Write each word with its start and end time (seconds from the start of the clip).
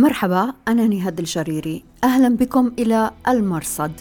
مرحبا 0.00 0.52
أنا 0.68 0.88
نهاد 0.88 1.18
الجريري. 1.18 1.84
أهلا 2.04 2.36
بكم 2.36 2.72
إلى 2.78 3.10
المرصد. 3.28 3.92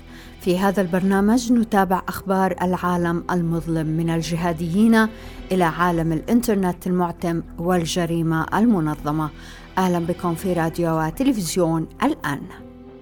في 0.42 0.60
هذا 0.60 0.82
البرنامج 0.82 1.52
نتابع 1.52 2.02
أخبار 2.08 2.56
العالم 2.62 3.24
المظلم 3.32 3.88
من 3.88 4.10
الجهاديين 4.10 5.08
إلى 5.52 5.64
عالم 5.64 6.12
الإنترنت 6.12 6.88
المعتم 6.88 7.42
والجريمة 7.58 8.46
المنظمة. 8.54 9.30
أهلا 9.78 10.00
بكم 10.00 10.36
في 10.36 10.54
راديو 10.54 11.00
وتلفزيون 11.00 11.88
الآن. 12.04 12.42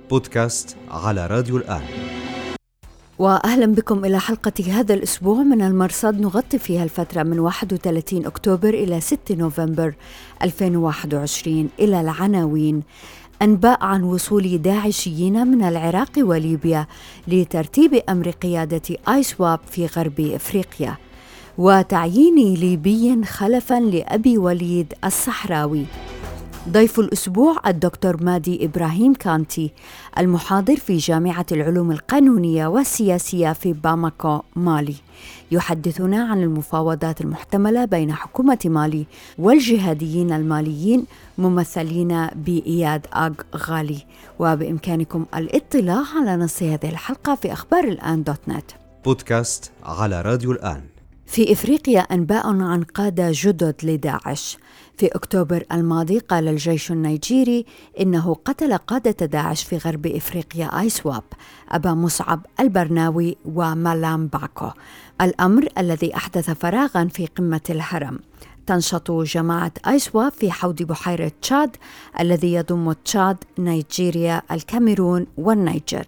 بودكاست 0.10 0.78
على 0.92 1.28
راديو 1.28 1.58
الآن. 1.58 1.82
واهلا 3.20 3.66
بكم 3.66 4.06
إلى 4.06 4.20
حلقة 4.20 4.72
هذا 4.72 4.94
الأسبوع 4.94 5.44
من 5.44 5.62
المرصد 5.62 6.22
نغطي 6.22 6.60
فيها 6.60 6.84
الفترة 6.84 7.24
من 7.24 7.40
31 7.40 8.26
أكتوبر 8.26 8.70
إلى 8.70 9.02
6 9.02 9.36
نوفمبر 9.36 9.94
2021 10.44 11.70
إلى 11.80 12.02
العناوين. 12.02 12.84
أنباء 13.42 13.84
عن 13.84 14.04
وصول 14.04 14.58
داعشيين 14.58 15.48
من 15.48 15.64
العراق 15.64 16.12
وليبيا 16.18 16.88
لترتيب 17.28 17.94
أمر 18.10 18.30
قيادة 18.30 18.96
آيسواب 19.10 19.60
في 19.72 19.86
غرب 19.86 20.20
إفريقيا. 20.20 20.96
وتعيين 21.58 22.54
ليبي 22.54 23.24
خلفا 23.26 23.80
لأبي 23.80 24.38
وليد 24.38 24.94
الصحراوي. 25.06 25.86
ضيف 26.72 27.00
الأسبوع 27.00 27.62
الدكتور 27.68 28.24
مادي 28.24 28.66
إبراهيم 28.66 29.14
كانتي 29.14 29.72
المحاضر 30.18 30.76
في 30.76 30.98
جامعة 30.98 31.46
العلوم 31.52 31.92
القانونية 31.92 32.68
والسياسية 32.68 33.54
في 33.54 33.74
باماكو 33.74 34.42
مالي. 34.56 34.96
يحدثنا 35.52 36.24
عن 36.24 36.44
المفاوضات 36.44 37.22
المحتملة 37.22 37.86
بين 37.86 38.14
حكومة 38.14 38.60
مالي 38.66 39.06
والجهاديين 39.38 40.34
الماليين 40.34 41.06
ممثلين 41.38 42.28
بإياد 42.28 43.08
آغ 43.14 43.34
غالي. 43.56 44.06
وبإمكانكم 44.40 45.26
الاطلاع 45.36 46.04
على 46.16 46.36
نص 46.36 46.64
هذه 46.64 46.90
الحلقة 46.90 47.36
في 47.36 47.54
أخبار 47.54 47.84
الآن 47.84 48.24
دوت 48.24 48.42
نت. 48.48 48.72
بودكاست 49.06 49.72
على 49.84 50.22
راديو 50.22 50.52
الآن. 50.52 50.82
في 51.26 51.54
إفريقيا 51.54 52.00
أنباء 52.00 52.48
عن 52.48 52.84
قادة 52.84 53.30
جدد 53.34 53.76
لداعش. 53.84 54.58
في 54.98 55.08
أكتوبر 55.08 55.64
الماضي 55.72 56.20
قال 56.20 56.48
الجيش 56.48 56.92
النيجيري 56.92 57.66
إنه 58.00 58.36
قتل 58.46 58.78
قادة 58.78 59.26
داعش 59.26 59.64
في 59.64 59.78
غرب 59.78 60.08
إفريقيا 60.08 60.80
آيسواب 60.80 61.24
أبا 61.70 61.94
مصعب 61.94 62.46
البرناوي 62.60 63.38
ومالام 63.46 64.28
باكو 64.28 64.70
الأمر 65.22 65.68
الذي 65.78 66.16
أحدث 66.16 66.50
فراغا 66.50 67.06
في 67.06 67.26
قمة 67.26 67.62
الهرم 67.70 68.20
تنشط 68.68 69.12
جماعة 69.12 69.72
ISWAP 69.88 70.30
في 70.30 70.52
حوض 70.52 70.84
بحيرة 70.84 71.32
تشاد 71.42 71.76
الذي 72.20 72.54
يضم 72.54 72.92
تشاد، 72.92 73.38
نيجيريا، 73.60 74.42
الكاميرون 74.52 75.28
والنيجر. 75.38 76.06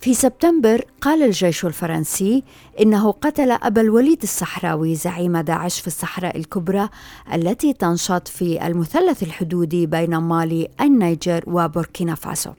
في 0.00 0.14
سبتمبر 0.14 0.84
قال 1.00 1.22
الجيش 1.22 1.64
الفرنسي 1.64 2.42
إنه 2.80 3.10
قتل 3.12 3.50
أبا 3.50 3.80
الوليد 3.80 4.22
الصحراوي 4.22 4.94
زعيم 4.94 5.36
داعش 5.36 5.80
في 5.80 5.86
الصحراء 5.86 6.36
الكبرى 6.36 6.88
التي 7.34 7.72
تنشط 7.72 8.28
في 8.28 8.66
المثلث 8.66 9.22
الحدودي 9.22 9.86
بين 9.86 10.16
مالي 10.16 10.68
النيجر 10.80 11.44
وبوركينا 11.46 12.14
فاسو. 12.14 12.50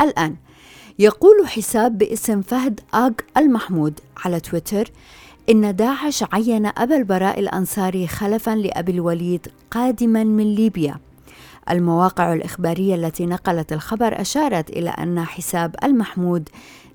الآن 0.00 0.36
يقول 0.98 1.46
حساب 1.46 1.98
باسم 1.98 2.42
فهد 2.42 2.80
آغ 2.94 3.10
المحمود 3.36 4.00
على 4.24 4.40
تويتر 4.40 4.90
إن 5.50 5.76
داعش 5.76 6.24
عين 6.32 6.66
أبا 6.66 6.96
البراء 6.96 7.40
الأنصاري 7.40 8.06
خلفا 8.06 8.50
لأبي 8.50 8.92
الوليد 8.92 9.48
قادما 9.70 10.24
من 10.24 10.54
ليبيا 10.54 10.96
المواقع 11.70 12.32
الإخبارية 12.32 12.94
التي 12.94 13.26
نقلت 13.26 13.72
الخبر 13.72 14.20
أشارت 14.20 14.70
إلى 14.70 14.90
أن 14.90 15.24
حساب 15.24 15.76
المحمود 15.84 16.48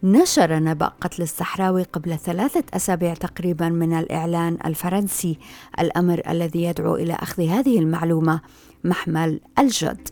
نشر 0.03 0.59
نبأ 0.59 0.91
قتل 1.01 1.23
الصحراوي 1.23 1.83
قبل 1.83 2.17
ثلاثة 2.17 2.63
أسابيع 2.73 3.13
تقريبا 3.13 3.69
من 3.69 3.93
الإعلان 3.93 4.57
الفرنسي. 4.65 5.39
الأمر 5.79 6.21
الذي 6.29 6.63
يدعو 6.63 6.95
إلى 6.95 7.13
أخذ 7.13 7.43
هذه 7.43 7.79
المعلومة 7.79 8.41
محمل 8.83 9.39
الجد. 9.59 10.09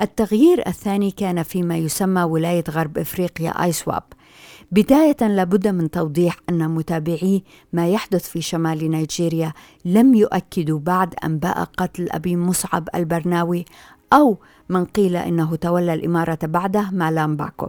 التغيير 0.00 0.66
الثاني 0.66 1.10
كان 1.10 1.42
فيما 1.42 1.76
يسمى 1.76 2.22
ولاية 2.22 2.64
غرب 2.70 2.98
إفريقيا 2.98 3.64
آيسواب 3.64 4.02
بداية 4.72 5.16
لابد 5.20 5.68
من 5.68 5.90
توضيح 5.90 6.36
أن 6.48 6.70
متابعي 6.70 7.42
ما 7.72 7.88
يحدث 7.88 8.28
في 8.28 8.42
شمال 8.42 8.90
نيجيريا 8.90 9.52
لم 9.84 10.14
يؤكدوا 10.14 10.78
بعد 10.78 11.14
أنباء 11.24 11.64
قتل 11.64 12.08
أبي 12.10 12.36
مصعب 12.36 12.88
البرناوي 12.94 13.64
أو 14.12 14.38
من 14.68 14.84
قيل 14.84 15.16
إنه 15.16 15.56
تولى 15.56 15.94
الإمارة 15.94 16.38
بعده 16.42 16.90
مالام 16.92 17.36
باكو 17.36 17.68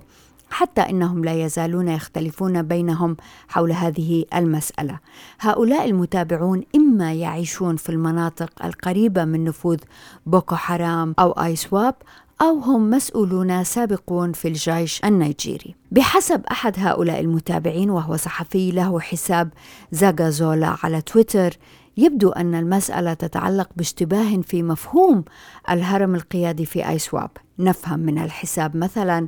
حتى 0.50 0.82
إنهم 0.82 1.26
لا 1.26 1.46
يزالون 1.46 1.88
يختلفون 1.88 2.62
بينهم 2.62 3.18
حول 3.48 3.72
هذه 3.72 4.26
المسألة. 4.36 5.00
هؤلاء 5.40 5.86
المتابعون 5.86 6.64
إما 6.76 7.14
يعيشون 7.14 7.76
في 7.76 7.90
المناطق 7.90 8.66
القريبة 8.66 9.26
من 9.26 9.44
نفوذ 9.44 9.78
بوكو 10.26 10.56
حرام 10.56 11.16
أو 11.20 11.32
ISWAP 11.32 11.96
أو 12.42 12.60
هم 12.60 12.90
مسؤولون 12.90 13.64
سابقون 13.64 14.32
في 14.34 14.48
الجيش 14.48 15.02
النيجيري. 15.06 15.76
بحسب 15.92 16.42
أحد 16.52 16.74
هؤلاء 16.78 17.20
المتابعين 17.20 17.90
وهو 17.90 18.18
صحفي 18.18 18.72
له 18.72 19.00
حساب 19.00 19.50
زاغازولا 19.92 20.76
على 20.84 21.02
تويتر 21.02 21.58
يبدو 21.98 22.30
أن 22.30 22.56
المسألة 22.56 23.14
تتعلق 23.14 23.70
باشتباه 23.76 24.42
في 24.42 24.64
مفهوم 24.64 25.24
الهرم 25.70 26.16
القيادي 26.16 26.66
في 26.66 26.90
ISWAP 26.90 27.30
نفهم 27.60 28.00
من 28.00 28.18
الحساب 28.24 28.78
مثلا 28.78 29.28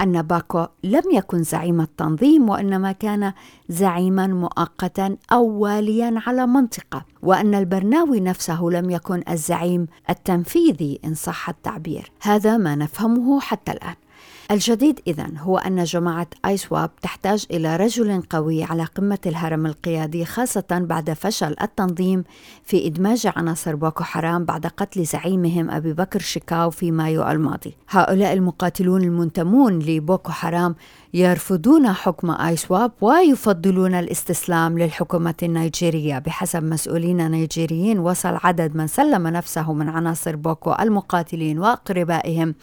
أن 0.00 0.22
باكو 0.22 0.66
لم 0.84 1.02
يكن 1.12 1.42
زعيم 1.42 1.80
التنظيم 1.80 2.48
وإنما 2.48 2.92
كان 2.92 3.32
زعيما 3.68 4.26
مؤقتا 4.26 5.16
أو 5.32 5.44
واليا 5.44 6.22
على 6.26 6.46
منطقة 6.46 7.04
وأن 7.22 7.54
البرناوي 7.54 8.20
نفسه 8.20 8.62
لم 8.62 8.90
يكن 8.90 9.22
الزعيم 9.30 9.86
التنفيذي 10.10 11.00
إن 11.04 11.14
صح 11.14 11.48
التعبير. 11.48 12.12
هذا 12.22 12.56
ما 12.56 12.74
نفهمه 12.74 13.40
حتى 13.40 13.72
الآن. 13.72 13.94
الجديد 14.50 15.00
إذا 15.06 15.26
هو 15.38 15.58
أن 15.58 15.84
جماعة 15.84 16.26
ISWAP 16.44 16.90
تحتاج 17.02 17.46
إلى 17.50 17.76
رجل 17.76 18.22
قوي 18.30 18.64
على 18.64 18.84
قمة 18.84 19.18
الهرم 19.26 19.66
القيادي 19.66 20.24
خاصة 20.24 20.64
بعد 20.70 21.12
فشل 21.12 21.56
التنظيم 21.62 22.24
في 22.64 22.86
إدماج 22.86 23.32
عناصر 23.36 23.74
بوكو 23.74 24.04
حرام 24.04 24.44
بعد 24.44 24.66
قتل 24.66 25.04
زعيمهم 25.04 25.70
أبي 25.70 25.92
بكر 25.92 26.18
شيكاو 26.18 26.70
في 26.70 26.90
مايو 26.90 27.30
الماضي. 27.30 27.76
هؤلاء 27.88 28.32
المقاتلون 28.32 29.02
المنتمون 29.02 29.78
لبوكو 29.78 30.32
حرام 30.32 30.74
يرفضون 31.14 31.92
حكم 31.92 32.30
آيسواب 32.30 32.92
ويفضلون 33.00 33.94
الاستسلام 33.94 34.78
للحكومة 34.78 35.34
النيجيرية 35.42 36.18
بحسب 36.18 36.64
مسؤولين 36.64 37.30
نيجيريين 37.30 37.98
وصل 37.98 38.38
عدد 38.44 38.76
من 38.76 38.86
سلم 38.86 39.26
نفسه 39.28 39.72
من 39.72 39.88
عناصر 39.88 40.36
بوكو 40.36 40.72
المقاتلين 40.80 41.58
وأقربائهم 41.58 42.54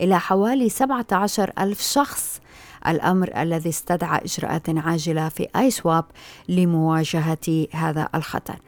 إلى 0.00 0.20
حوالي 0.20 0.68
17 0.68 1.29
ألف 1.38 1.80
شخص. 1.80 2.40
الأمر 2.86 3.42
الذي 3.42 3.68
استدعى 3.68 4.20
إجراءات 4.24 4.68
عاجلة 4.68 5.28
في 5.28 5.48
آيسواب 5.56 6.04
لمواجهة 6.48 7.66
هذا 7.72 8.08
الخطر. 8.14 8.58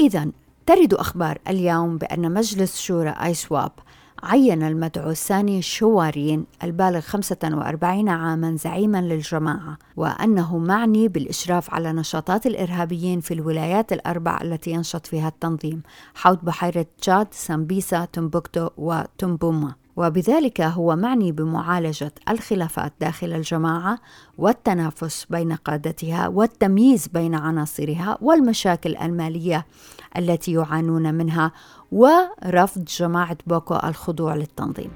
إذا 0.00 0.30
ترد 0.66 0.94
أخبار 0.94 1.38
اليوم 1.48 1.98
بأن 1.98 2.32
مجلس 2.32 2.80
شورى 2.80 3.10
آيسواب 3.10 3.72
عين 4.22 4.62
المدعو 4.62 5.10
الثاني 5.10 5.62
شوارين 5.62 6.46
البالغ 6.62 7.00
45 7.00 8.08
عاما 8.08 8.56
زعيما 8.56 9.00
للجماعة 9.00 9.78
وأنه 9.96 10.58
معني 10.58 11.08
بالإشراف 11.08 11.74
على 11.74 11.92
نشاطات 11.92 12.46
الإرهابيين 12.46 13.20
في 13.20 13.34
الولايات 13.34 13.92
الأربع 13.92 14.38
التي 14.42 14.70
ينشط 14.70 15.06
فيها 15.06 15.28
التنظيم 15.28 15.82
حوض 16.14 16.38
بحيرة 16.42 16.86
تشاد، 17.00 17.26
سامبيسا، 17.30 18.04
تمبوكتو 18.04 18.68
وتمبوما 18.76 19.74
وبذلك 20.00 20.60
هو 20.60 20.96
معني 20.96 21.32
بمعالجة 21.32 22.12
الخلافات 22.28 22.92
داخل 23.00 23.32
الجماعة 23.32 23.98
والتنافس 24.38 25.26
بين 25.30 25.52
قادتها 25.52 26.28
والتمييز 26.28 27.08
بين 27.08 27.34
عناصرها 27.34 28.18
والمشاكل 28.20 28.96
المالية 28.96 29.66
التي 30.16 30.52
يعانون 30.52 31.14
منها 31.14 31.52
ورفض 31.92 32.84
جماعة 32.84 33.36
بوكو 33.46 33.74
الخضوع 33.74 34.34
للتنظيم. 34.34 34.90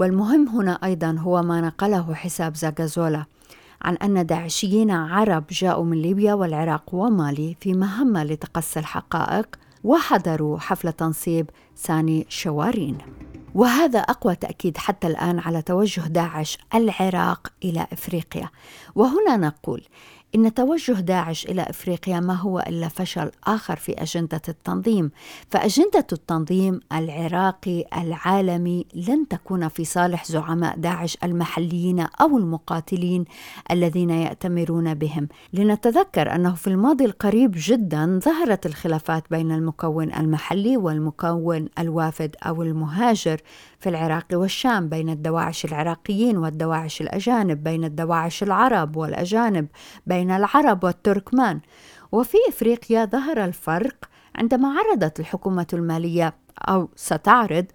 والمهم 0.00 0.48
هنا 0.48 0.78
أيضا 0.84 1.16
هو 1.18 1.42
ما 1.42 1.60
نقله 1.60 2.14
حساب 2.14 2.56
زاغازولا 2.56 3.24
عن 3.82 3.96
أن 3.96 4.26
داعشيين 4.26 4.90
عرب 4.90 5.44
جاءوا 5.50 5.84
من 5.84 6.02
ليبيا 6.02 6.34
والعراق 6.34 6.94
ومالي 6.94 7.56
في 7.60 7.74
مهمة 7.74 8.24
لتقصي 8.24 8.80
الحقائق 8.80 9.46
وحضروا 9.84 10.58
حفل 10.58 10.92
تنصيب 10.92 11.50
ساني 11.74 12.26
شوارين 12.28 12.98
وهذا 13.56 13.98
أقوى 13.98 14.34
تأكيد 14.34 14.76
حتى 14.76 15.06
الآن 15.06 15.38
على 15.38 15.62
توجه 15.62 16.00
داعش 16.00 16.58
العراق 16.74 17.52
إلى 17.64 17.86
إفريقيا. 17.92 18.48
وهنا 18.94 19.36
نقول 19.36 19.82
إن 20.36 20.54
توجه 20.54 20.92
داعش 20.92 21.46
إلى 21.46 21.62
إفريقيا 21.62 22.20
ما 22.20 22.34
هو 22.34 22.58
إلا 22.58 22.88
فشل 22.88 23.30
آخر 23.46 23.76
في 23.76 23.92
أجندة 23.92 24.42
التنظيم. 24.48 25.10
فأجندة 25.50 26.06
التنظيم 26.12 26.80
العراقي 26.92 27.84
العالمي 27.96 28.86
لن 28.94 29.28
تكون 29.28 29.68
في 29.68 29.84
صالح 29.84 30.24
زعماء 30.24 30.76
داعش 30.76 31.18
المحليين 31.24 32.00
أو 32.00 32.38
المقاتلين 32.38 33.24
الذين 33.70 34.10
يأتمرون 34.10 34.94
بهم. 34.94 35.28
لنتذكر 35.52 36.34
أنه 36.34 36.54
في 36.54 36.66
الماضي 36.66 37.04
القريب 37.04 37.52
جدا 37.56 38.20
ظهرت 38.24 38.66
الخلافات 38.66 39.24
بين 39.30 39.52
المكون 39.52 40.14
المحلي 40.14 40.76
والمكون 40.76 41.68
الوافد 41.78 42.36
أو 42.46 42.62
المهاجر 42.62 43.40
في 43.80 43.88
العراق 43.88 44.24
والشام 44.32 44.88
بين 44.88 45.10
الدواعش 45.10 45.64
العراقيين 45.64 46.36
والدواعش 46.36 47.00
الأجانب 47.00 47.64
بين 47.64 47.84
الدواعش 47.84 48.42
العرب 48.42 48.96
والأجانب 48.96 49.66
بين 50.06 50.30
العرب 50.30 50.84
والتركمان. 50.84 51.60
وفي 52.12 52.36
إفريقيا 52.48 53.04
ظهر 53.04 53.44
الفرق 53.44 53.96
عندما 54.34 54.68
عرضت 54.68 55.20
الحكومة 55.20 55.66
المالية 55.72 56.34
أو 56.68 56.88
ستعرض 56.96 57.66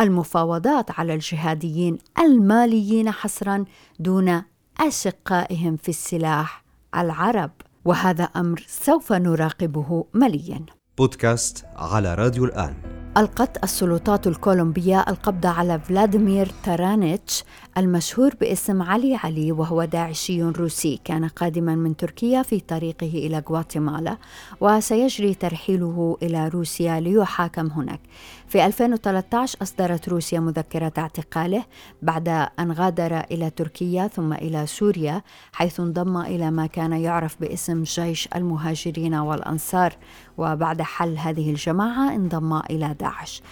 المفاوضات 0.00 0.90
على 0.90 1.14
الجهاديين 1.14 1.98
الماليين 2.18 3.10
حصرا 3.10 3.64
دون 3.98 4.42
أشقائهم 4.80 5.76
في 5.76 5.88
السلاح 5.88 6.64
العرب. 6.96 7.50
وهذا 7.84 8.24
أمر 8.24 8.64
سوف 8.68 9.12
نراقبه 9.12 10.04
مليا. 10.14 10.66
بودكاست 10.98 11.64
على 11.76 12.14
راديو 12.14 12.44
الآن. 12.44 12.97
ألقت 13.18 13.64
السلطات 13.64 14.26
الكولومبية 14.26 15.04
القبض 15.08 15.46
على 15.46 15.78
فلاديمير 15.78 16.52
تارانيتش 16.64 17.44
المشهور 17.78 18.34
باسم 18.40 18.82
علي 18.82 19.14
علي 19.14 19.52
وهو 19.52 19.84
داعشي 19.84 20.42
روسي 20.42 21.00
كان 21.04 21.28
قادما 21.28 21.74
من 21.74 21.96
تركيا 21.96 22.42
في 22.42 22.60
طريقه 22.60 23.06
إلى 23.06 23.42
غواتيمالا 23.50 24.16
وسيجري 24.60 25.34
ترحيله 25.34 26.16
إلى 26.22 26.48
روسيا 26.48 27.00
ليحاكم 27.00 27.66
هناك. 27.66 28.00
في 28.48 28.66
2013 28.66 29.58
أصدرت 29.62 30.08
روسيا 30.08 30.40
مذكرة 30.40 30.92
اعتقاله 30.98 31.64
بعد 32.02 32.28
أن 32.28 32.72
غادر 32.72 33.20
إلى 33.20 33.50
تركيا 33.50 34.06
ثم 34.06 34.32
إلى 34.32 34.66
سوريا 34.66 35.22
حيث 35.52 35.80
انضم 35.80 36.16
إلى 36.16 36.50
ما 36.50 36.66
كان 36.66 36.92
يعرف 36.92 37.36
باسم 37.40 37.82
جيش 37.82 38.28
المهاجرين 38.36 39.14
والأنصار. 39.14 39.96
وبعد 40.38 40.82
حل 40.82 41.18
هذه 41.18 41.50
الجماعة 41.50 42.14
انضم 42.14 42.56
إلى 42.56 42.94
داعش. 43.00 43.42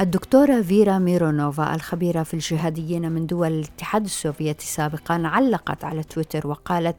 الدكتورة 0.00 0.62
فيرا 0.62 0.98
ميرونوفا 0.98 1.74
الخبيرة 1.74 2.22
في 2.22 2.34
الجهاديين 2.34 3.12
من 3.12 3.26
دول 3.26 3.52
الاتحاد 3.52 4.04
السوفيتي 4.04 4.66
سابقا 4.66 5.22
علقت 5.24 5.84
على 5.84 6.02
تويتر 6.02 6.46
وقالت 6.46 6.96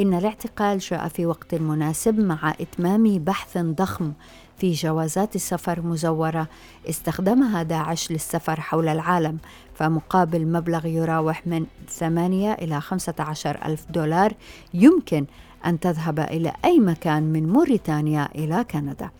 إن 0.00 0.14
الاعتقال 0.14 0.78
جاء 0.78 1.08
في 1.08 1.26
وقت 1.26 1.54
مناسب 1.54 2.20
مع 2.20 2.54
إتمام 2.60 3.18
بحث 3.18 3.58
ضخم 3.58 4.12
في 4.58 4.72
جوازات 4.72 5.36
السفر 5.36 5.80
مزورة. 5.80 6.48
استخدمها 6.88 7.62
داعش 7.62 8.10
للسفر 8.10 8.60
حول 8.60 8.88
العالم 8.88 9.38
فمقابل 9.74 10.46
مبلغ 10.46 10.86
يراوح 10.86 11.46
من 11.46 11.66
8 11.88 12.52
إلى 12.52 12.80
15 12.80 13.58
ألف 13.64 13.86
دولار 13.90 14.32
يمكن 14.74 15.26
أن 15.66 15.80
تذهب 15.80 16.20
إلى 16.20 16.52
أي 16.64 16.80
مكان 16.80 17.22
من 17.22 17.48
موريتانيا 17.48 18.28
إلى 18.34 18.64
كندا. 18.70 19.10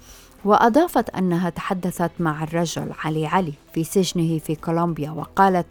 وأضافت 0.45 1.11
أنها 1.11 1.51
تحدثت 1.51 2.11
مع 2.19 2.43
الرجل 2.43 2.93
علي 3.05 3.27
علي 3.27 3.53
في 3.75 3.85
سجنه 3.85 4.39
في 4.39 4.55
كولومبيا 4.55 5.11
وقالت 5.11 5.67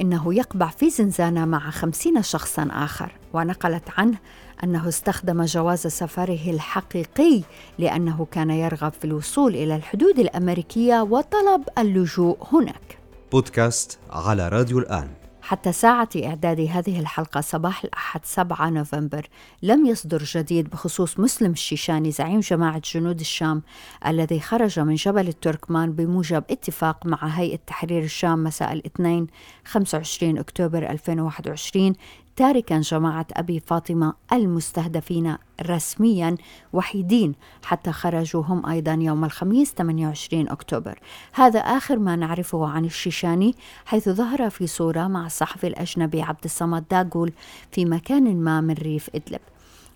إنه 0.00 0.34
يقبع 0.34 0.66
في 0.66 0.90
زنزانة 0.90 1.44
مع 1.44 1.70
خمسين 1.70 2.22
شخصا 2.22 2.68
آخر 2.72 3.12
ونقلت 3.32 3.84
عنه 3.98 4.18
أنه 4.64 4.88
استخدم 4.88 5.44
جواز 5.44 5.86
سفره 5.86 6.50
الحقيقي 6.50 7.42
لأنه 7.78 8.26
كان 8.30 8.50
يرغب 8.50 8.92
في 8.92 9.04
الوصول 9.04 9.54
إلى 9.54 9.76
الحدود 9.76 10.18
الأمريكية 10.18 11.02
وطلب 11.02 11.62
اللجوء 11.78 12.38
هناك. 12.52 12.98
بودكاست 13.32 13.98
على 14.10 14.48
راديو 14.48 14.78
الآن. 14.78 15.08
حتى 15.46 15.72
ساعة 15.72 16.08
إعداد 16.24 16.60
هذه 16.60 17.00
الحلقة 17.00 17.40
صباح 17.40 17.84
الأحد 17.84 18.20
7 18.24 18.70
نوفمبر 18.70 19.28
لم 19.62 19.86
يصدر 19.86 20.22
جديد 20.24 20.70
بخصوص 20.70 21.20
مسلم 21.20 21.52
الشيشاني 21.52 22.10
زعيم 22.10 22.40
جماعة 22.40 22.82
جنود 22.94 23.20
الشام 23.20 23.62
الذي 24.06 24.40
خرج 24.40 24.80
من 24.80 24.94
جبل 24.94 25.28
التركمان 25.28 25.92
بموجب 25.92 26.44
اتفاق 26.50 27.06
مع 27.06 27.26
هيئة 27.26 27.58
تحرير 27.66 28.02
الشام 28.02 28.44
مساء 28.44 28.72
الاثنين 28.72 29.26
25 29.64 30.38
أكتوبر 30.38 30.90
2021 30.90 31.94
تاركا 32.36 32.80
جماعة 32.80 33.26
أبي 33.32 33.60
فاطمة 33.60 34.14
المستهدفين 34.32 35.36
رسميا 35.62 36.36
وحيدين 36.72 37.34
حتى 37.64 37.92
خرجوا 37.92 38.42
هم 38.42 38.66
أيضا 38.66 38.92
يوم 38.92 39.24
الخميس 39.24 39.74
28 39.74 40.48
أكتوبر. 40.48 40.98
هذا 41.32 41.60
آخر 41.60 41.98
ما 41.98 42.16
نعرفه 42.16 42.66
عن 42.68 42.84
الشيشاني 42.84 43.54
حيث 43.86 44.08
ظهر 44.08 44.50
في 44.50 44.66
صورة 44.66 45.06
مع 45.06 45.26
الصحفي 45.26 45.66
الأجنبي 45.66 46.22
عبد 46.22 46.44
الصمد 46.44 46.84
داغول 46.90 47.32
في 47.72 47.84
مكان 47.84 48.36
ما 48.36 48.60
من 48.60 48.74
ريف 48.74 49.10
إدلب. 49.14 49.40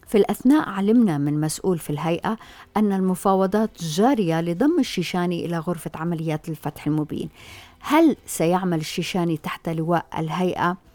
في 0.06 0.18
الأثناء 0.18 0.68
علمنا 0.68 1.18
من 1.18 1.40
مسؤول 1.40 1.78
في 1.78 1.90
الهيئة 1.90 2.38
أن 2.76 2.92
المفاوضات 2.92 3.82
جارية 3.82 4.40
لضم 4.40 4.78
الشيشاني 4.78 5.46
إلى 5.46 5.58
غرفة 5.58 5.90
عمليات 5.94 6.48
الفتح 6.48 6.86
المبين. 6.86 7.28
هل 7.80 8.16
سيعمل 8.26 8.78
الشيشاني 8.78 9.36
تحت 9.36 9.68
لواء 9.68 10.06
الهيئة؟ 10.18 10.89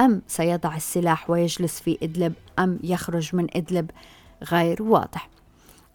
أم 0.00 0.22
سيضع 0.26 0.76
السلاح 0.76 1.30
ويجلس 1.30 1.80
في 1.80 1.98
إدلب 2.02 2.32
أم 2.58 2.78
يخرج 2.82 3.36
من 3.36 3.46
إدلب 3.56 3.90
غير 4.52 4.82
واضح. 4.82 5.28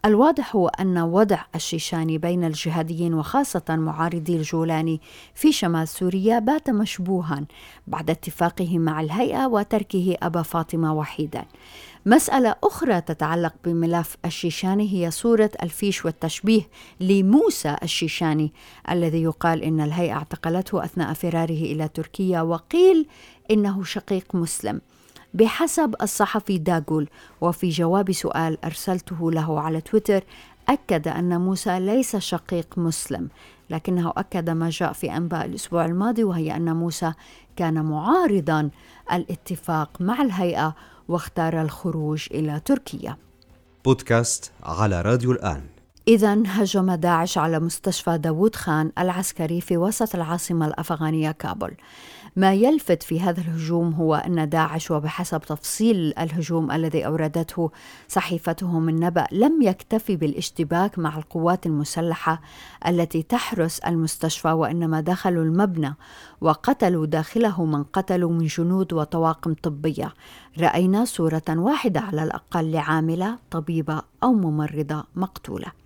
الواضح 0.06 0.56
هو 0.56 0.68
أن 0.68 0.98
وضع 0.98 1.40
الشيشاني 1.56 2.18
بين 2.18 2.44
الجهاديين 2.44 3.14
وخاصة 3.14 3.64
معارضي 3.70 4.36
الجولاني 4.36 5.02
في 5.36 5.52
شمال 5.52 5.88
سوريا 5.88 6.40
بات 6.40 6.70
مشبوها 6.70 7.46
بعد 7.88 8.10
اتفاقه 8.10 8.78
مع 8.78 9.02
الهيئة 9.02 9.46
وتركه 9.46 10.18
أبا 10.22 10.42
فاطمة 10.42 10.94
وحيدا. 10.94 11.46
مسألة 12.06 12.56
أخرى 12.64 13.02
تتعلق 13.02 13.54
بملف 13.64 14.18
الشيشاني 14.26 14.94
هي 14.94 15.12
صورة 15.12 15.52
الفيش 15.64 16.06
والتشبيه 16.06 16.62
لموسى 17.00 17.76
الشيشاني 17.84 18.54
الذي 18.92 19.24
يقال 19.24 19.64
إن 19.64 19.82
الهيئة 19.82 20.14
اعتقلته 20.14 20.84
أثناء 20.84 21.14
فراره 21.14 21.52
إلى 21.52 21.88
تركيا 21.88 22.42
وقيل 22.42 23.08
إنه 23.52 23.84
شقيق 23.84 24.36
مسلم. 24.36 24.82
بحسب 25.34 25.96
الصحفي 26.02 26.58
داغول 26.58 27.10
وفي 27.42 27.70
جواب 27.70 28.12
سؤال 28.12 28.66
أرسلته 28.66 29.32
له 29.32 29.60
على 29.60 29.82
تويتر 29.82 30.24
أكد 30.70 31.08
أن 31.08 31.42
موسى 31.42 31.80
ليس 31.80 32.16
شقيق 32.16 32.78
مسلم 32.78 33.30
لكنه 33.70 34.14
أكد 34.18 34.50
ما 34.50 34.70
جاء 34.70 34.94
في 34.94 35.18
أنباء 35.18 35.46
الأسبوع 35.46 35.86
الماضي 35.86 36.24
وهي 36.24 36.56
أن 36.56 36.76
موسى 36.76 37.14
كان 37.56 37.86
معارضا 37.86 38.70
الاتفاق 39.14 39.90
مع 40.00 40.22
الهيئة 40.22 40.76
واختار 41.08 41.62
الخروج 41.62 42.28
إلى 42.32 42.62
تركيا. 42.66 43.18
بودكاست 43.86 44.52
على 44.64 45.02
راديو 45.02 45.32
الآن. 45.32 45.62
إذا 46.08 46.44
هجم 46.46 46.92
داعش 46.92 47.38
على 47.38 47.60
مستشفى 47.60 48.18
داوود 48.18 48.56
خان 48.56 48.92
العسكري 49.00 49.62
في 49.62 49.78
وسط 49.78 50.16
العاصمة 50.16 50.68
الأفغانية 50.68 51.32
كابول. 51.32 51.74
ما 52.36 52.54
يلفت 52.54 53.04
في 53.04 53.20
هذا 53.20 53.42
الهجوم 53.42 53.94
هو 53.94 54.16
أن 54.16 54.50
داعش 54.50 54.92
وبحسب 54.92 55.42
تفصيل 55.42 56.14
الهجوم 56.20 56.72
الذي 56.72 57.06
أوردته 57.06 57.72
صحيفته 58.08 58.80
من 58.80 58.96
نبأ 58.96 59.28
لم 59.32 59.62
يكتفي 59.62 60.16
بالاشتباك 60.16 61.00
مع 61.00 61.18
القوات 61.18 61.66
المسلحة 61.66 62.42
التي 62.88 63.24
تحرس 63.24 63.80
المستشفى 63.80 64.52
وإنما 64.52 65.02
دخلوا 65.02 65.44
المبنى 65.44 65.96
وقتلوا 66.42 67.06
داخله 67.06 67.66
من 67.66 67.84
قتلوا 67.84 68.32
من 68.32 68.46
جنود 68.46 68.94
وطواقم 68.94 69.54
طبية. 69.54 70.14
رأينا 70.60 71.06
صورة 71.06 71.44
واحدة 71.50 72.00
على 72.00 72.24
الأقل 72.24 72.72
لعاملة 72.72 73.38
طبيبة 73.52 74.02
أو 74.24 74.34
ممرضة 74.34 75.04
مقتولة. 75.16 75.85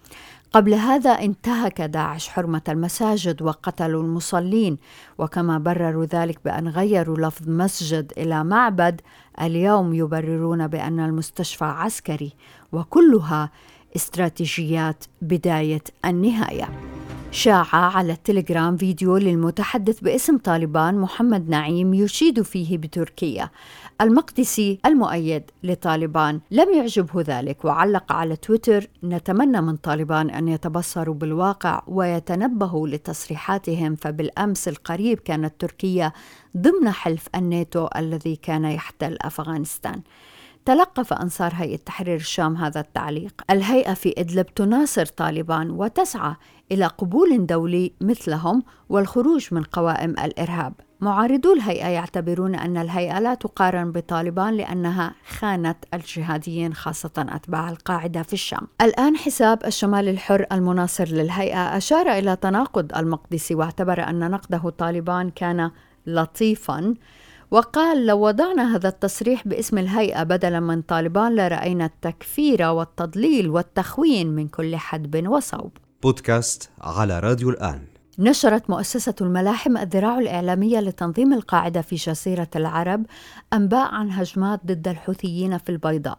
قبل 0.53 0.73
هذا 0.73 1.09
انتهك 1.09 1.81
داعش 1.81 2.27
حرمة 2.27 2.61
المساجد 2.69 3.41
وقتلوا 3.41 4.03
المصلين 4.03 4.77
وكما 5.17 5.57
برروا 5.57 6.05
ذلك 6.05 6.39
بأن 6.45 6.67
غيروا 6.67 7.17
لفظ 7.17 7.49
مسجد 7.49 8.13
إلى 8.17 8.43
معبد 8.43 9.01
اليوم 9.41 9.93
يبررون 9.93 10.67
بأن 10.67 10.99
المستشفى 10.99 11.65
عسكري 11.65 12.33
وكلها 12.71 13.49
استراتيجيات 13.95 15.03
بداية 15.21 15.83
النهاية. 16.05 16.98
شاع 17.31 17.75
على 17.75 18.13
التليجرام 18.13 18.77
فيديو 18.77 19.17
للمتحدث 19.17 19.99
باسم 19.99 20.37
طالبان 20.37 20.97
محمد 20.97 21.49
نعيم 21.49 21.93
يشيد 21.93 22.41
فيه 22.41 22.77
بتركيا. 22.77 23.49
المقدسي 24.01 24.79
المؤيد 24.85 25.43
لطالبان 25.63 26.39
لم 26.51 26.73
يعجبه 26.73 27.21
ذلك 27.21 27.65
وعلق 27.65 28.11
على 28.11 28.35
تويتر 28.35 28.87
نتمنى 29.03 29.61
من 29.61 29.75
طالبان 29.75 30.29
أن 30.29 30.47
يتبصروا 30.47 31.15
بالواقع 31.15 31.83
ويتنبهوا 31.87 32.87
لتصريحاتهم 32.87 33.95
فبالأمس 33.95 34.67
القريب 34.67 35.19
كانت 35.19 35.53
تركيا 35.59 36.11
ضمن 36.57 36.89
حلف 36.89 37.27
الناتو 37.35 37.87
الذي 37.95 38.35
كان 38.35 38.65
يحتل 38.65 39.17
أفغانستان. 39.21 40.01
تلقف 40.65 41.13
أنصار 41.13 41.51
هيئة 41.55 41.77
تحرير 41.77 42.15
الشام 42.15 42.57
هذا 42.57 42.79
التعليق. 42.79 43.41
الهيئة 43.49 43.93
في 43.93 44.13
إدلب 44.17 44.45
تناصر 44.45 45.05
طالبان 45.05 45.71
وتسعى 45.71 46.35
إلى 46.71 46.85
قبول 46.85 47.45
دولي 47.45 47.93
مثلهم 48.01 48.63
والخروج 48.89 49.47
من 49.51 49.63
قوائم 49.63 50.09
الإرهاب 50.09 50.73
معارضو 51.01 51.53
الهيئة 51.53 51.87
يعتبرون 51.87 52.55
أن 52.55 52.77
الهيئة 52.77 53.19
لا 53.19 53.33
تقارن 53.33 53.91
بطالبان 53.91 54.53
لأنها 54.53 55.15
خانت 55.27 55.77
الجهاديين 55.93 56.73
خاصة 56.73 57.11
أتباع 57.17 57.69
القاعدة 57.69 58.23
في 58.23 58.33
الشام. 58.33 58.67
الآن 58.81 59.17
حساب 59.17 59.65
الشمال 59.65 60.09
الحر 60.09 60.45
المناصر 60.51 61.07
للهيئة 61.07 61.77
أشار 61.77 62.07
إلى 62.11 62.35
تناقض 62.35 62.97
المقدسي 62.97 63.55
واعتبر 63.55 64.09
أن 64.09 64.31
نقده 64.31 64.69
طالبان 64.69 65.29
كان 65.29 65.71
لطيفا 66.05 66.93
وقال 67.51 68.05
لو 68.05 68.27
وضعنا 68.27 68.75
هذا 68.75 68.89
التصريح 68.89 69.47
باسم 69.47 69.77
الهيئة 69.77 70.23
بدلا 70.23 70.59
من 70.59 70.81
طالبان 70.81 71.35
لرأينا 71.35 71.85
التكفير 71.85 72.65
والتضليل 72.65 73.49
والتخوين 73.49 74.27
من 74.27 74.47
كل 74.47 74.75
حدب 74.75 75.27
وصوب 75.27 75.71
بودكاست 76.03 76.69
على 76.81 77.19
راديو 77.19 77.49
الآن. 77.49 77.81
نشرت 78.19 78.69
مؤسسة 78.69 79.13
الملاحم 79.21 79.77
الذراع 79.77 80.19
الإعلامية 80.19 80.79
لتنظيم 80.79 81.33
القاعدة 81.33 81.81
في 81.81 81.95
جزيرة 81.95 82.47
العرب 82.55 83.05
أنباء 83.53 83.93
عن 83.93 84.11
هجمات 84.11 84.65
ضد 84.65 84.87
الحوثيين 84.87 85.57
في 85.57 85.69
البيضاء. 85.69 86.17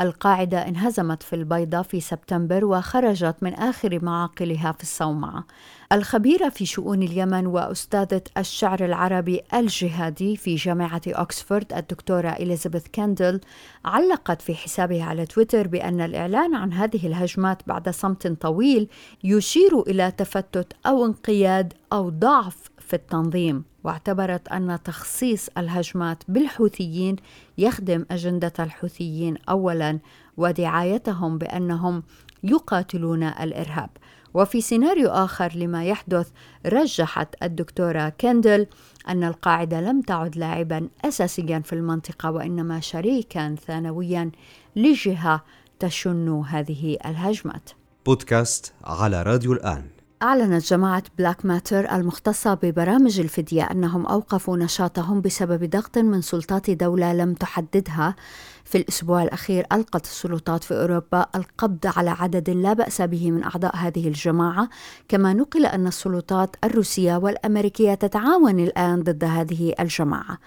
القاعدة 0.00 0.68
انهزمت 0.68 1.22
في 1.22 1.36
البيضاء 1.36 1.82
في 1.82 2.00
سبتمبر 2.00 2.64
وخرجت 2.64 3.36
من 3.42 3.54
آخر 3.54 4.04
معاقلها 4.04 4.72
في 4.72 4.82
الصومعة. 4.82 5.44
الخبيرة 5.92 6.48
في 6.48 6.66
شؤون 6.66 7.02
اليمن 7.02 7.46
وأستاذة 7.46 8.22
الشعر 8.38 8.84
العربي 8.84 9.40
الجهادي 9.54 10.36
في 10.36 10.54
جامعة 10.54 11.02
أكسفورد 11.06 11.72
الدكتورة 11.72 12.28
إليزابيث 12.28 12.86
كاندل 12.92 13.40
علقت 13.84 14.42
في 14.42 14.54
حسابها 14.54 15.04
على 15.04 15.26
تويتر 15.26 15.66
بأن 15.66 16.00
الإعلان 16.00 16.54
عن 16.54 16.72
هذه 16.72 17.06
الهجمات 17.06 17.62
بعد 17.66 17.88
صمت 17.88 18.26
طويل 18.26 18.88
يشير 19.24 19.80
إلى 19.80 20.10
تفتت 20.10 20.72
أو 20.86 21.06
انقياد 21.06 21.72
أو 21.92 22.08
ضعف 22.08 22.56
في 22.78 22.96
التنظيم 22.96 23.64
واعتبرت 23.86 24.48
أن 24.48 24.78
تخصيص 24.84 25.48
الهجمات 25.58 26.22
بالحوثيين 26.28 27.16
يخدم 27.58 28.06
أجندة 28.10 28.52
الحوثيين 28.60 29.36
اولا 29.48 29.98
ودعايتهم 30.36 31.38
بأنهم 31.38 32.02
يقاتلون 32.44 33.22
الإرهاب. 33.22 33.90
وفي 34.34 34.60
سيناريو 34.60 35.08
آخر 35.08 35.52
لما 35.54 35.84
يحدث 35.84 36.30
رجحت 36.66 37.34
الدكتورة 37.42 38.08
كندل 38.08 38.66
أن 39.08 39.24
القاعدة 39.24 39.80
لم 39.80 40.00
تعد 40.00 40.36
لاعبا 40.36 40.88
اساسيا 41.04 41.58
في 41.58 41.72
المنطقة 41.72 42.30
وإنما 42.30 42.80
شريكا 42.80 43.54
ثانويا 43.66 44.30
لجهة 44.76 45.44
تشن 45.78 46.42
هذه 46.48 46.96
الهجمات. 47.06 47.70
بودكاست 48.06 48.72
على 48.84 49.22
راديو 49.22 49.52
الآن. 49.52 49.95
أعلنت 50.22 50.64
جماعة 50.64 51.02
BlackMatter 51.18 51.90
المختصة 51.96 52.54
ببرامج 52.54 53.20
الفدية 53.20 53.62
أنهم 53.62 54.06
أوقفوا 54.06 54.56
نشاطهم 54.56 55.20
بسبب 55.20 55.70
ضغط 55.70 55.98
من 55.98 56.20
سلطات 56.20 56.70
دولة 56.70 57.12
لم 57.12 57.34
تحددها. 57.34 58.16
في 58.64 58.78
الأسبوع 58.78 59.22
الأخير 59.22 59.66
ألقت 59.72 60.04
السلطات 60.04 60.64
في 60.64 60.74
أوروبا 60.74 61.26
القبض 61.34 61.92
على 61.96 62.10
عدد 62.10 62.50
لا 62.50 62.72
بأس 62.72 63.02
به 63.02 63.30
من 63.30 63.44
أعضاء 63.44 63.76
هذه 63.76 64.08
الجماعة. 64.08 64.68
كما 65.08 65.32
نقل 65.32 65.66
أن 65.66 65.86
السلطات 65.86 66.56
الروسية 66.64 67.16
والأمريكية 67.16 67.94
تتعاون 67.94 68.60
الآن 68.60 69.02
ضد 69.02 69.24
هذه 69.24 69.74
الجماعة. 69.80 70.38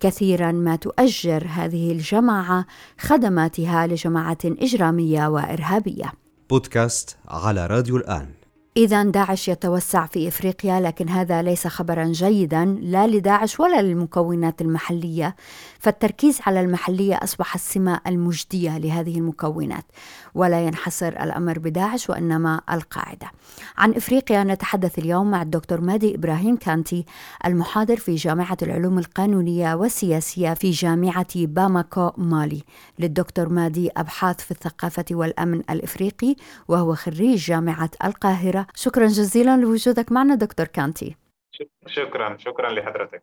كثيرا 0.00 0.52
ما 0.52 0.76
تؤجر 0.76 1.46
هذه 1.50 1.92
الجماعة 1.92 2.66
خدماتها 3.00 3.86
لجماعة 3.86 4.38
إجرامية 4.44 5.26
وإرهابية. 5.26 6.12
بودكاست 6.50 7.16
على 7.28 7.66
راديو 7.66 7.96
الآن. 7.96 8.45
إذا 8.76 9.02
داعش 9.02 9.48
يتوسع 9.48 10.06
في 10.06 10.28
إفريقيا 10.28 10.80
لكن 10.80 11.08
هذا 11.08 11.42
ليس 11.42 11.66
خبرا 11.66 12.04
جيدا 12.04 12.64
لا 12.64 13.06
لداعش 13.06 13.60
ولا 13.60 13.82
للمكونات 13.82 14.60
المحلية. 14.60 15.36
فالتركيز 15.78 16.38
على 16.46 16.60
المحلية 16.60 17.14
أصبح 17.14 17.54
السمة 17.54 18.00
المجدية 18.06 18.78
لهذه 18.78 19.18
المكونات 19.18 19.84
ولا 20.34 20.60
ينحصر 20.66 21.08
الأمر 21.08 21.58
بداعش 21.58 22.10
وإنما 22.10 22.60
القاعدة. 22.72 23.30
عن 23.78 23.90
إفريقيا 23.90 24.44
نتحدث 24.44 24.98
اليوم 24.98 25.30
مع 25.30 25.42
الدكتور 25.42 25.80
مادي 25.80 26.14
إبراهيم 26.14 26.56
كانتي 26.56 27.04
المحاضر 27.46 27.96
في 27.96 28.14
جامعة 28.14 28.56
العلوم 28.62 28.98
القانونية 28.98 29.74
والسياسية 29.74 30.54
في 30.54 30.70
جامعة 30.70 31.26
باماكو 31.34 32.10
مالي. 32.16 32.62
للدكتور 32.98 33.48
مادي 33.48 33.90
أبحاث 33.96 34.40
في 34.40 34.50
الثقافة 34.50 35.04
والأمن 35.10 35.62
الإفريقي 35.70 36.36
وهو 36.68 36.94
خريج 36.94 37.46
جامعة 37.46 37.90
القاهرة 38.04 38.65
شكرا 38.74 39.06
جزيلا 39.06 39.56
لوجودك 39.56 40.12
معنا 40.12 40.34
دكتور 40.34 40.66
كانتي. 40.66 41.16
شكرا 41.86 42.36
شكرا 42.36 42.72
لحضرتك. 42.72 43.22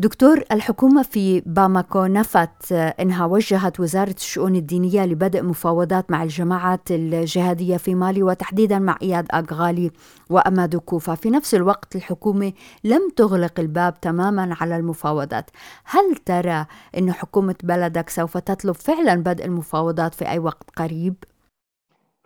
دكتور 0.00 0.44
الحكومة 0.52 1.02
في 1.02 1.40
باماكو 1.40 2.06
نفت 2.06 2.72
أنها 2.72 3.26
وجهت 3.26 3.80
وزارة 3.80 4.14
الشؤون 4.16 4.56
الدينية 4.56 5.04
لبدء 5.06 5.42
مفاوضات 5.42 6.10
مع 6.10 6.22
الجماعات 6.22 6.90
الجهادية 6.90 7.76
في 7.76 7.94
مالي 7.94 8.22
وتحديدا 8.22 8.78
مع 8.78 8.98
إياد 9.02 9.26
أغالي 9.34 9.90
وأمادو 10.30 10.80
كوفا. 10.80 11.14
في 11.14 11.30
نفس 11.30 11.54
الوقت 11.54 11.96
الحكومة 11.96 12.52
لم 12.84 13.10
تغلق 13.16 13.60
الباب 13.60 14.00
تماما 14.00 14.56
على 14.60 14.76
المفاوضات. 14.76 15.50
هل 15.84 16.16
ترى 16.16 16.66
أن 16.98 17.12
حكومة 17.12 17.56
بلدك 17.62 18.08
سوف 18.08 18.38
تطلب 18.38 18.74
فعلا 18.74 19.14
بدء 19.14 19.44
المفاوضات 19.44 20.14
في 20.14 20.28
أي 20.28 20.38
وقت 20.38 20.70
قريب؟ 20.76 21.14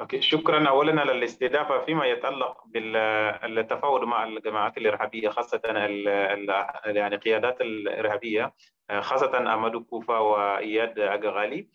okay 0.02 0.20
شكرا. 0.22 0.68
أولا 0.68 1.00
على 1.00 1.12
الاستضافة 1.12 1.78
فيما 1.78 2.06
يتعلق 2.06 2.56
بالتفاوض 2.66 4.04
مع 4.04 4.24
الجماعات 4.24 4.78
الإرهابية 4.78 5.28
خاصة 5.28 5.60
ال 5.64 6.08
ال 6.08 6.96
يعني 6.96 7.14
القيادات 7.14 7.60
الإرهابية 7.60 8.54
خاصة 9.00 9.38
أمادو 9.54 9.84
كوفا 9.84 10.18
وإياد 10.18 10.98
أغالي 10.98 11.68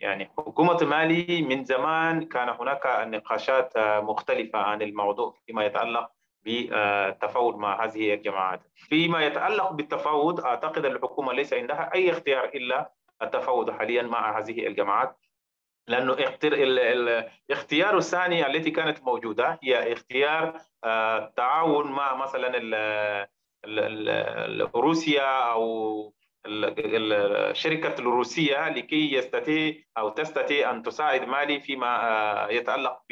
يعني 0.00 0.30
حكومة 0.38 0.78
مالي 0.84 1.42
من 1.42 1.64
زمان 1.64 2.24
كان 2.24 2.48
هناك 2.48 2.82
نقاشات 2.86 3.72
مختلفة 3.78 4.58
عن 4.58 4.82
الموضوع 4.82 5.34
فيما 5.46 5.64
يتعلق 5.64 6.10
بالتفاوض 6.44 7.56
مع 7.56 7.84
هذه 7.84 8.14
الجماعات. 8.14 8.60
فيما 8.74 9.26
يتعلق 9.26 9.72
بالتفاوض 9.72 10.40
أعتقد 10.40 10.84
الحكومة 10.84 11.32
ليس 11.32 11.52
عندها 11.54 11.90
أي 11.94 12.10
اختيار 12.10 12.44
إلا 12.44 12.92
التفاوض 13.22 13.70
حاليا 13.70 14.02
مع 14.02 14.38
هذه 14.38 14.66
الجماعات. 14.66 15.16
لأنه 15.88 16.16
الاختيار 16.44 17.98
الثاني 17.98 18.46
التي 18.46 18.70
كانت 18.70 19.02
موجودة 19.02 19.58
هي 19.62 19.92
اختيار 19.92 20.60
التعاون 20.84 21.92
مع 21.92 22.14
مثلا 22.14 23.28
روسيا 24.74 25.52
أو 25.52 26.14
الشركة 26.46 27.94
الروسية 27.98 28.68
لكي 28.68 29.12
يستطيع 29.12 29.74
أو 29.98 30.08
تستطيع 30.08 30.70
أن 30.70 30.82
تساعد 30.82 31.28
مالي 31.28 31.60
فيما 31.60 32.46
يتعلق 32.50 33.02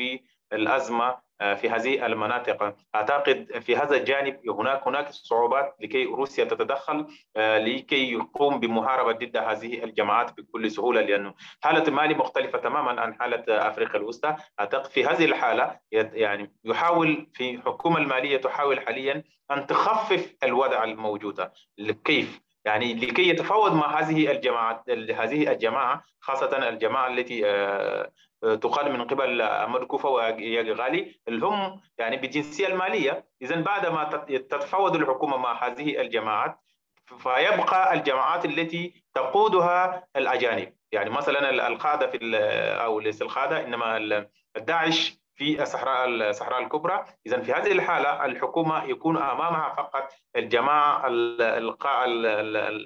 بالأزمة 0.50 1.30
في 1.41 1.71
هذه 1.71 2.07
المناطق. 2.07 2.77
أعتقد 2.95 3.59
في 3.61 3.77
هذا 3.77 3.97
الجانب 3.97 4.51
هناك 4.51 4.87
هناك 4.87 5.09
صعوبات 5.11 5.77
لكي 5.81 6.05
روسيا 6.05 6.45
تتدخل 6.45 7.07
لكي 7.37 8.13
يقوم 8.13 8.61
بمحاربة 8.61 9.13
ضد 9.13 9.37
هذه 9.37 9.85
الجماعات 9.85 10.41
بكل 10.41 10.71
سهولة 10.71 11.01
لأنه 11.01 11.35
حالة 11.63 11.91
مالي 11.91 12.15
مختلفة 12.15 12.59
تماما 12.59 13.01
عن 13.01 13.15
حالة 13.15 13.45
أفريقيا 13.49 13.97
الوسطى. 13.97 14.37
أعتقد 14.61 14.91
في 14.91 15.05
هذه 15.05 15.25
الحالة 15.25 15.79
يعني 15.93 16.53
يحاول 16.65 17.27
في 17.35 17.51
الحكومة 17.51 17.99
المالية 17.99 18.37
تحاول 18.37 18.81
حاليا 18.81 19.25
أن 19.51 19.67
تخفف 19.67 20.35
الوضع 20.43 20.85
الموجود. 20.85 21.51
كيف 22.05 22.41
يعني 22.64 22.95
لكي 22.95 23.29
يتفاوض 23.29 23.75
مع 23.75 24.00
هذه 24.00 24.31
الجماعات 24.31 24.90
هذه 24.90 25.52
الجماعة 25.52 26.05
خاصة 26.21 26.69
الجماعة 26.69 27.07
التي 27.09 27.40
تقال 28.43 28.93
من 28.93 29.05
قبل 29.05 29.43
أمر 29.43 29.85
كوفا 29.85 30.09
وغالي 30.09 31.21
اللي 31.29 31.47
هم 31.47 31.81
يعني 31.99 32.17
بالجنسيه 32.17 32.67
المالية. 32.67 33.26
اذا 33.43 33.61
بعد 33.61 33.87
ما 33.87 34.05
تتفاوض 34.29 34.97
الحكومة 34.97 35.37
مع 35.37 35.67
هذه 35.67 36.00
الجماعات 36.00 36.61
فيبقى 37.19 37.95
الجماعات 37.95 38.45
التي 38.45 39.05
تقودها 39.14 40.07
الأجانب. 40.17 40.75
يعني 40.93 41.11
مثلا 41.11 41.69
القاعده 41.69 42.07
في 42.07 42.19
أو 42.85 43.00
ليس 43.00 43.23
القاعده 43.23 43.64
إنما 43.64 43.97
الداعش 44.57 45.20
في 45.41 45.63
الصحراء 45.63 46.09
الصحراء 46.09 46.63
الكبرى. 46.63 47.05
اذا 47.27 47.41
في 47.41 47.53
هذه 47.53 47.73
الحالة 47.73 48.25
الحكومة 48.25 48.85
يكون 48.85 49.17
أمامها 49.17 49.75
فقط 49.77 50.13
الجماعة 50.37 51.05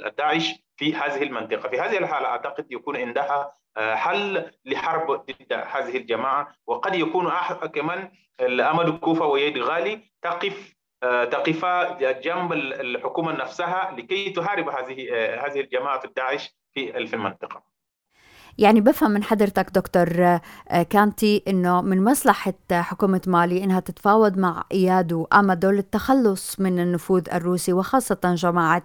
الداعش 0.07 0.55
في 0.77 0.95
هذه 0.95 1.23
المنطقة. 1.23 1.69
في 1.69 1.81
هذه 1.81 1.99
الحالة 1.99 2.27
أعتقد 2.27 2.73
يكون 2.73 2.97
عندها 2.97 3.53
حل 3.77 4.51
لحرب 4.65 5.13
ضد 5.13 5.53
هذه 5.53 5.97
الجماعة. 5.97 6.55
وقد 6.67 6.95
يكون 6.95 7.31
كمان 7.67 8.13
الامل 8.41 8.99
كوفا 8.99 9.25
ويد 9.25 9.59
غالي 9.59 10.01
تقف 10.23 10.75
تقف 11.03 11.65
جنب 12.03 12.53
الحكومة 12.53 13.33
نفسها 13.33 13.95
لكي 13.99 14.31
تحارب 14.31 14.69
هذه 14.69 15.09
هذه 15.47 15.61
الجماعة 15.61 16.01
الداعش 16.05 16.55
في 16.75 17.07
في 17.07 17.17
المنطقة. 17.17 17.74
يعني 18.59 18.81
بفهم 18.81 19.11
من 19.11 19.23
حضرتك 19.23 19.71
دكتور 19.71 20.09
آه، 20.25 20.83
كانتي 20.91 21.43
إنه 21.49 21.83
من 21.83 22.05
مصلحة 22.05 22.55
حكومة 22.73 23.21
مالي 23.27 23.65
إنها 23.65 23.81
تتفاوض 23.81 24.39
مع 24.39 24.65
إياد 24.73 25.13
وأمادو 25.13 25.71
للتخلص 25.71 26.61
من 26.61 26.81
النفوذ 26.81 27.29
الروسي 27.35 27.73
وخاصة 27.73 28.21
جماعة 28.25 28.83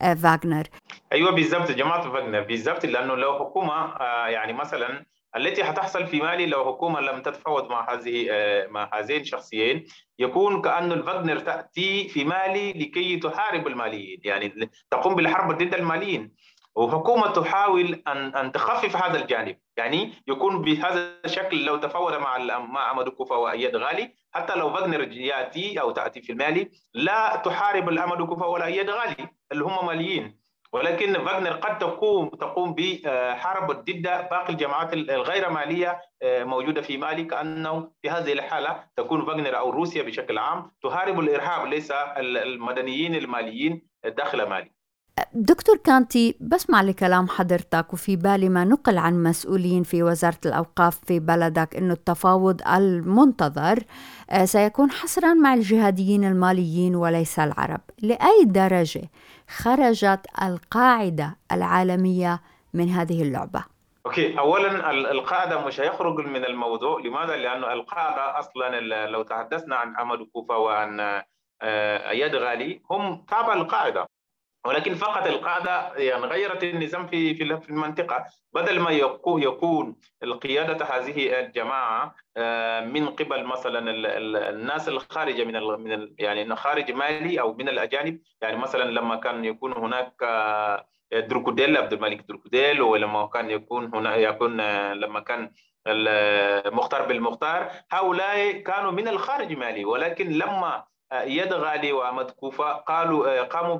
آه، 0.00 0.14
فاغنر. 0.14 0.64
أيوه 1.12 1.30
بالضبط 1.30 1.70
جماعة 1.70 2.02
فاغنر. 2.02 2.40
بالضبط 2.40 2.86
لأنه 2.86 3.14
لو 3.14 3.38
حكومة 3.38 3.72
آه، 3.72 4.26
يعني 4.26 4.52
مثلا 4.52 5.04
التي 5.36 5.64
حتحصل 5.64 6.06
في 6.06 6.20
مالي 6.20 6.46
لو 6.46 6.64
حكومة 6.64 7.00
لم 7.00 7.22
تتفاوض 7.22 7.70
مع 7.70 7.94
هذه 7.94 8.26
مع 8.70 8.90
هذين 8.94 9.20
الشخصيين 9.20 9.84
يكون 10.18 10.62
كأن 10.62 10.92
الفاغنر 10.92 11.38
تأتي 11.38 12.08
في 12.08 12.24
مالي 12.24 12.72
لكي 12.72 13.16
تحارب 13.16 13.66
الماليين 13.66 14.20
يعني 14.24 14.70
تقوم 14.90 15.14
بالحرب 15.14 15.58
ضد 15.58 15.74
الماليين. 15.74 16.32
وحكومة 16.76 17.32
تحاول 17.32 18.02
أن 18.08 18.34
أن 18.34 18.52
تخفف 18.52 18.96
هذا 18.96 19.22
الجانب. 19.22 19.56
يعني 19.76 20.12
يكون 20.28 20.62
بهذا 20.62 21.12
الشكل 21.24 21.64
لو 21.64 21.76
تفاوض 21.76 22.14
مع 22.14 22.58
مع 22.58 22.90
أمد 22.90 23.08
كوفا 23.08 23.36
وأياد 23.36 23.76
غالي 23.76 24.14
حتى 24.34 24.54
لو 24.54 24.70
فاغنر 24.70 25.12
يأتي 25.12 25.80
أو 25.80 25.90
تأتي 25.90 26.22
في 26.22 26.32
المالي 26.32 26.70
لا 26.94 27.36
تحارب 27.44 27.88
الأمد 27.88 28.22
كوفا 28.22 28.46
ولا 28.46 28.64
أياد 28.64 28.90
غالي. 28.90 29.28
اللي 29.52 29.64
هم 29.64 29.86
ماليين. 29.86 30.40
ولكن 30.72 31.24
فاغنر 31.24 31.52
قد 31.52 31.78
تقوم 31.78 32.28
تقوم 32.28 32.74
بحرب 32.78 33.70
ضد 33.70 34.02
باقي 34.02 34.52
الجماعات 34.52 34.92
الغير 34.92 35.50
مالية 35.50 36.00
آه، 36.22 36.44
موجودة 36.44 36.82
في 36.82 36.96
مالي 36.96 37.24
كأنه 37.24 37.90
في 38.02 38.10
هذه 38.10 38.32
الحالة 38.32 38.84
تكون 38.96 39.26
فاغنر 39.26 39.58
أو 39.58 39.70
روسيا 39.70 40.02
بشكل 40.02 40.38
عام. 40.38 40.70
تحارب 40.82 41.20
الإرهاب 41.20 41.66
ليس 41.66 41.92
المدنيين 42.18 43.14
الماليين 43.14 43.82
داخل 44.04 44.48
مالي. 44.48 44.79
دكتور 45.34 45.76
كانتي 45.76 46.36
بسمع 46.40 46.82
لكلام 46.82 47.28
حضرتك 47.28 47.92
وفي 47.92 48.16
بالي 48.16 48.48
ما 48.48 48.64
نقل 48.64 48.98
عن 48.98 49.22
مسؤولين 49.22 49.82
في 49.82 50.02
وزارة 50.02 50.38
الأوقاف 50.46 50.98
في 51.06 51.20
بلدك 51.20 51.76
أنه 51.76 51.92
التفاوض 51.92 52.62
المنتظر 52.68 53.78
آه، 54.30 54.44
سيكون 54.44 54.90
حصرا 54.90 55.34
مع 55.34 55.54
الجهاديين 55.54 56.24
الماليين 56.24 56.94
وليس 56.94 57.38
العرب. 57.38 57.80
لأي 58.02 58.44
درجة 58.44 59.02
خرجت 59.48 60.20
القاعدة 60.42 61.36
العالمية 61.52 62.40
من 62.74 62.88
هذه 62.88 63.22
اللعبة؟ 63.22 63.64
أوكي 64.06 64.38
اولا 64.38 64.90
القاعدة 64.90 65.66
مش 65.66 65.80
هيخرج 65.80 66.26
من 66.26 66.44
الموضوع. 66.44 67.00
لماذا؟ 67.00 67.36
لأنه 67.36 67.72
القاعدة 67.72 68.38
أصلا 68.38 68.80
لو 69.06 69.22
تحدثنا 69.22 69.76
عن 69.76 69.96
امل 69.96 70.30
كوفا 70.32 70.56
وعن 70.56 71.00
آه، 71.62 72.10
أياد 72.10 72.34
غالي 72.34 72.82
هم 72.90 73.24
تابع 73.28 73.52
القاعده 73.52 74.06
ولكن 74.64 74.94
فقط 74.94 75.26
القاعدة 75.26 75.94
يعني 75.96 76.26
غيرت 76.26 76.64
النظام 76.64 77.06
في 77.06 77.34
في 77.34 77.70
المنطقة. 77.70 78.24
بدل 78.52 78.80
ما 78.80 78.90
يكون 79.26 79.96
القيادة 80.22 80.84
هذه 80.84 81.40
الجماعة 81.40 82.14
آه، 82.36 82.80
من 82.80 83.06
قبل 83.06 83.44
مثلا 83.44 83.90
الناس 84.50 84.88
الخارجة 84.88 85.44
من 85.44 85.54
من 85.84 86.14
يعني 86.18 86.56
خارج 86.56 86.92
مالي 86.92 87.40
أو 87.40 87.54
من 87.54 87.68
الأجانب 87.68 88.20
يعني 88.42 88.56
مثلا 88.56 88.90
لما 88.90 89.16
كان 89.16 89.44
يكون 89.44 89.72
هناك 89.72 90.14
آه، 90.22 90.86
دروكوديل 91.12 91.76
عبد 91.76 91.92
الملك 91.92 92.24
دروكوديل 92.28 92.82
ولما 92.82 93.26
كان 93.26 93.50
يكون 93.50 93.94
هنا 93.94 94.16
يكون 94.16 94.60
آه، 94.60 94.94
لما 94.94 95.20
كان 95.20 95.52
المختار 95.86 97.06
بالمختار 97.06 97.70
هؤلاء 97.90 98.52
كانوا 98.52 98.90
من 98.90 99.08
الخارج 99.08 99.52
مالي. 99.52 99.84
ولكن 99.84 100.30
لما 100.30 100.84
يد 101.12 101.52
غالي 101.52 101.92
كوفة 102.30 102.72
قالوا 102.72 103.42
قاموا 103.42 103.78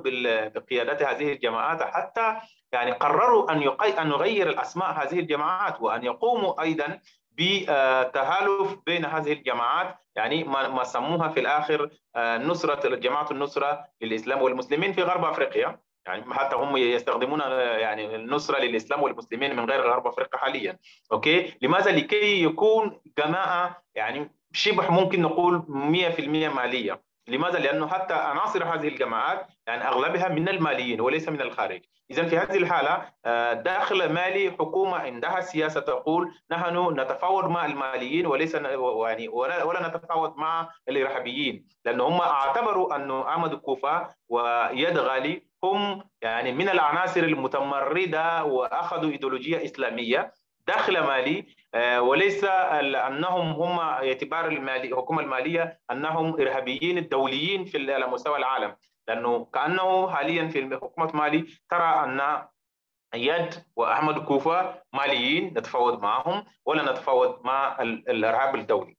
بقيادة 0.49 1.11
هذه 1.11 1.33
الجماعات 1.33 1.83
حتى 1.83 2.35
يعني 2.71 2.91
قرروا 2.91 3.51
أن 3.51 3.61
أن 3.99 4.11
يغير 4.11 4.49
الأسماء 4.49 4.91
هذه 4.91 5.19
الجماعات 5.19 5.81
وأن 5.81 6.03
يقوموا 6.03 6.61
أيضا 6.61 6.99
بتهالف 7.31 8.75
بين 8.85 9.05
هذه 9.05 9.33
الجماعات. 9.33 9.97
يعني 10.15 10.43
ما 10.43 10.83
سموها 10.83 11.27
في 11.27 11.39
الآخر 11.39 11.89
نصرة 12.17 12.95
جماعة 12.95 13.27
النصرة 13.31 13.85
للإسلام 14.01 14.41
والمسلمين 14.41 14.93
في 14.93 15.03
غرب 15.03 15.25
أفريقيا. 15.25 15.79
يعني 16.05 16.33
حتى 16.33 16.55
هم 16.55 16.77
يستخدمون 16.77 17.39
يعني 17.39 18.15
النصرة 18.15 18.59
للإسلام 18.59 19.03
والمسلمين 19.03 19.55
من 19.55 19.69
غير 19.69 19.81
غرب 19.81 20.07
أفريقيا 20.07 20.39
حاليا. 20.39 20.77
أوكي؟ 21.11 21.57
لماذا؟ 21.61 21.91
لكي 21.91 22.43
يكون 22.43 23.01
جماعة 23.17 23.83
يعني 23.95 24.31
شبه 24.53 24.91
ممكن 24.91 25.21
نقول 25.21 25.63
100% 25.67 26.49
مالية. 26.55 27.01
لماذا؟ 27.31 27.59
لأنه 27.59 27.87
حتى 27.87 28.13
عناصر 28.13 28.63
هذه 28.63 28.87
الجماعات 28.87 29.47
يعني 29.67 29.87
أغلبها 29.87 30.27
من 30.27 30.49
الماليين 30.49 31.01
وليس 31.01 31.29
من 31.29 31.41
الخارج. 31.41 31.81
إذا 32.11 32.25
في 32.25 32.37
هذه 32.37 32.57
الحالة 32.57 33.05
آه، 33.25 33.53
داخل 33.53 34.13
مالي 34.13 34.51
حكومة 34.51 34.97
عندها 34.97 35.41
سياسة 35.41 35.79
تقول 35.79 36.31
نحن 36.51 36.99
نتفاوض 36.99 37.49
مع 37.49 37.65
الماليين 37.65 38.25
وليس 38.25 38.55
يعني 38.55 39.27
ولا, 39.27 39.87
نتفاوض 39.87 40.37
مع 40.37 40.69
الإرهابيين. 40.89 41.65
لأن 41.85 42.01
هم 42.01 42.21
اعتبروا 42.21 42.95
أن 42.95 43.11
أحمد 43.11 43.55
كوفا 43.55 44.09
ويد 44.29 44.97
غالي 44.97 45.43
هم 45.63 46.03
يعني 46.21 46.51
من 46.51 46.69
العناصر 46.69 47.23
المتمردة 47.23 48.43
وأخذوا 48.43 49.11
إيديولوجية 49.11 49.65
إسلامية. 49.65 50.31
داخل 50.67 50.99
مالي 50.99 51.45
وليس 51.99 52.43
أنهم 52.43 53.51
هم 53.51 53.79
اعتبار 53.79 54.47
الحكومة 54.47 55.21
المالية 55.21 55.79
أنهم 55.91 56.33
إرهابيين 56.41 56.97
الدوليين 56.97 57.65
في 57.65 57.93
على 57.93 58.07
مستوى 58.07 58.37
العالم. 58.37 58.75
لأنه 59.07 59.45
كأنه 59.45 60.09
حاليا 60.09 60.47
في 60.47 60.75
حكومه 60.75 61.11
مالي 61.13 61.45
ترى 61.69 62.03
أن 62.03 62.41
يد 63.15 63.53
وأحمد 63.75 64.19
كوفه 64.19 64.75
ماليين 64.93 65.53
نتفاوض 65.57 66.01
معهم 66.01 66.43
ولا 66.65 66.91
نتفاوض 66.91 67.45
مع 67.45 67.81
الإرهاب 67.81 68.55
الدولي. 68.55 68.97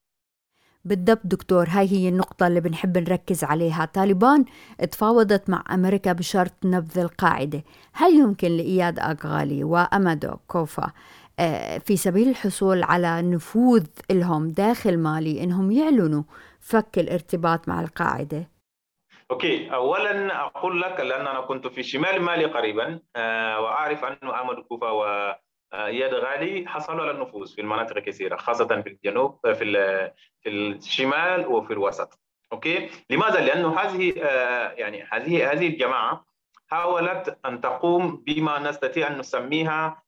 بالضبط 0.84 1.20
دكتور 1.24 1.66
هاي 1.68 1.86
هي 1.92 2.08
النقطة 2.08 2.46
اللي 2.46 2.60
بنحب 2.60 2.98
نركز 2.98 3.44
عليها. 3.44 3.84
طالبان 3.84 4.44
تفاوضت 4.90 5.50
مع 5.50 5.64
أمريكا 5.70 6.12
بشرط 6.12 6.52
نبذ 6.64 6.98
القاعدة. 6.98 7.62
هل 7.92 8.14
يمكن 8.14 8.48
لإياد 8.48 8.98
أغالي 8.98 9.64
وأمادو 9.64 10.36
كوفا 10.48 10.82
آه، 10.84 10.92
في 11.84 11.96
سبيل 11.96 12.28
الحصول 12.28 12.82
على 12.82 13.22
نفوذ 13.22 13.86
لهم 14.10 14.50
داخل 14.50 14.98
مالي 14.98 15.42
إنهم 15.44 15.70
يعلنوا 15.72 16.22
فك 16.60 16.98
الارتباط 16.98 17.68
مع 17.68 17.80
القاعدة. 17.80 18.48
okay 19.30 19.74
اولا 19.74 20.40
أقول 20.40 20.80
لك 20.80 21.00
لأن 21.00 21.26
أنا 21.26 21.40
كنت 21.40 21.66
في 21.66 21.82
شمال 21.82 22.22
مالي 22.22 22.44
قريبا 22.44 23.00
آه، 23.16 23.60
وأعرف 23.60 24.04
انه 24.04 24.34
أحمد 24.34 24.56
كوفا 24.56 24.90
و 24.90 25.04
إياد 25.74 26.14
غالي 26.14 26.68
حصلوا 26.68 27.02
على 27.02 27.10
النفوذ 27.10 27.54
في 27.54 27.60
المناطق 27.60 27.98
كثيرة 27.98 28.36
خاصة 28.36 28.82
في 28.82 28.88
الجنوب 28.88 29.38
آه، 29.46 29.52
في 29.52 29.64
في 30.40 30.48
الشمال 30.48 31.46
وفي 31.46 31.72
الوسط. 31.72 32.20
okay؟ 32.52 32.90
لماذا؟ 33.10 33.40
لأنه 33.40 33.80
هذه 33.80 34.12
يعني 34.76 35.02
هذه 35.12 35.52
هذه 35.52 35.66
الجماعة 35.66 36.24
حاولت 36.72 37.38
أن 37.46 37.60
تقوم 37.60 38.22
بما 38.26 38.58
نستطيع 38.58 39.06
أن 39.08 39.18
نسميها 39.18 39.86
آه، 39.86 40.01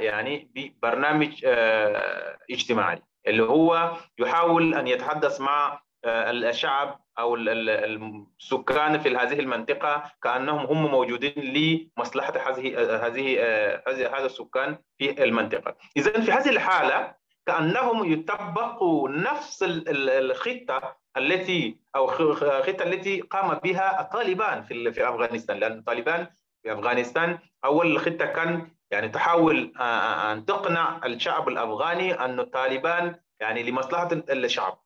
يعني 0.00 0.50
ببرنامج 0.54 1.42
آه، 1.44 2.38
اجتماعي 2.50 3.02
اللي 3.26 3.42
هو 3.42 3.96
يحاول 4.18 4.74
أن 4.74 4.88
يتحدث 4.88 5.40
مع 5.40 5.82
آه، 6.04 6.30
الشعب 6.30 7.00
أو 7.18 7.36
السكان 7.36 8.98
في 9.00 9.16
هذه 9.16 9.40
المنطقة 9.40 10.12
كأنهم 10.22 10.66
هم 10.66 10.90
موجودين 10.90 11.32
لمصلحة 11.36 12.32
هذه 12.48 12.78
هذه 13.06 14.16
هذا 14.16 14.26
السكان 14.26 14.78
في 14.98 15.24
المنطقة. 15.24 15.76
اذا 15.96 16.20
في 16.20 16.32
هذه 16.32 16.48
الحالة 16.48 17.14
كأنهم 17.46 18.12
يطبقوا 18.12 19.08
نفس 19.08 19.64
الخطة 19.88 20.96
التي 21.16 21.80
أو 21.96 22.10
الخطه 22.10 22.82
التي 22.82 23.20
قام 23.20 23.54
بها 23.54 24.00
الطالبان 24.00 24.62
في 24.62 24.92
في 24.92 25.08
أفغانستان 25.08 25.56
لأن 25.58 25.78
الطالبان 25.78 26.26
في 26.62 26.72
أفغانستان 26.72 27.38
أول 27.64 27.98
خطة 27.98 28.24
كان 28.24 28.68
يعني 28.90 29.08
تحاول 29.08 29.72
آه، 29.76 29.82
آه، 29.82 30.32
أن 30.32 30.44
تقنع 30.44 31.00
الشعب 31.04 31.48
الأفغاني 31.48 32.12
أن 32.12 32.40
الطالبان 32.40 33.20
يعني 33.40 33.62
لمصلحة 33.62 34.08
الشعب. 34.12 34.80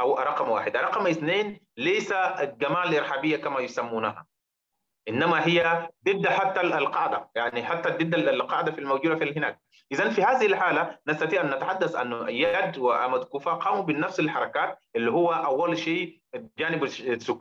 أو 0.00 0.18
رقم 0.18 0.50
واحد. 0.50 0.76
رقم 0.76 1.06
اثنين 1.06 1.60
ليس 1.76 2.12
الجماعه 2.12 2.84
الإرهابية 2.84 3.36
كما 3.36 3.60
يسمونها. 3.60 4.26
إنما 5.08 5.46
هي 5.46 5.88
ضد 6.08 6.26
حتى 6.26 6.60
القاعدة. 6.60 7.30
يعني 7.34 7.64
حتى 7.64 7.90
ضد 7.90 8.14
القاعدة 8.14 8.72
في 8.72 8.78
الموجودة 8.78 9.16
في 9.16 9.38
هناك. 9.38 9.60
اذا 9.92 10.10
في 10.10 10.22
هذه 10.22 10.46
الحالة 10.46 10.98
نستطيع 11.06 11.40
أن 11.40 11.50
نتحدث 11.50 11.96
انه 11.96 12.26
اياد 12.26 12.78
واحمد 12.78 13.24
كوفا 13.24 13.52
قاموا 13.52 13.82
بنفس 13.82 14.20
الحركات 14.20 14.78
اللي 14.96 15.10
هو 15.10 15.32
أول 15.32 15.78
شيء 15.78 16.20
جانب 16.58 16.84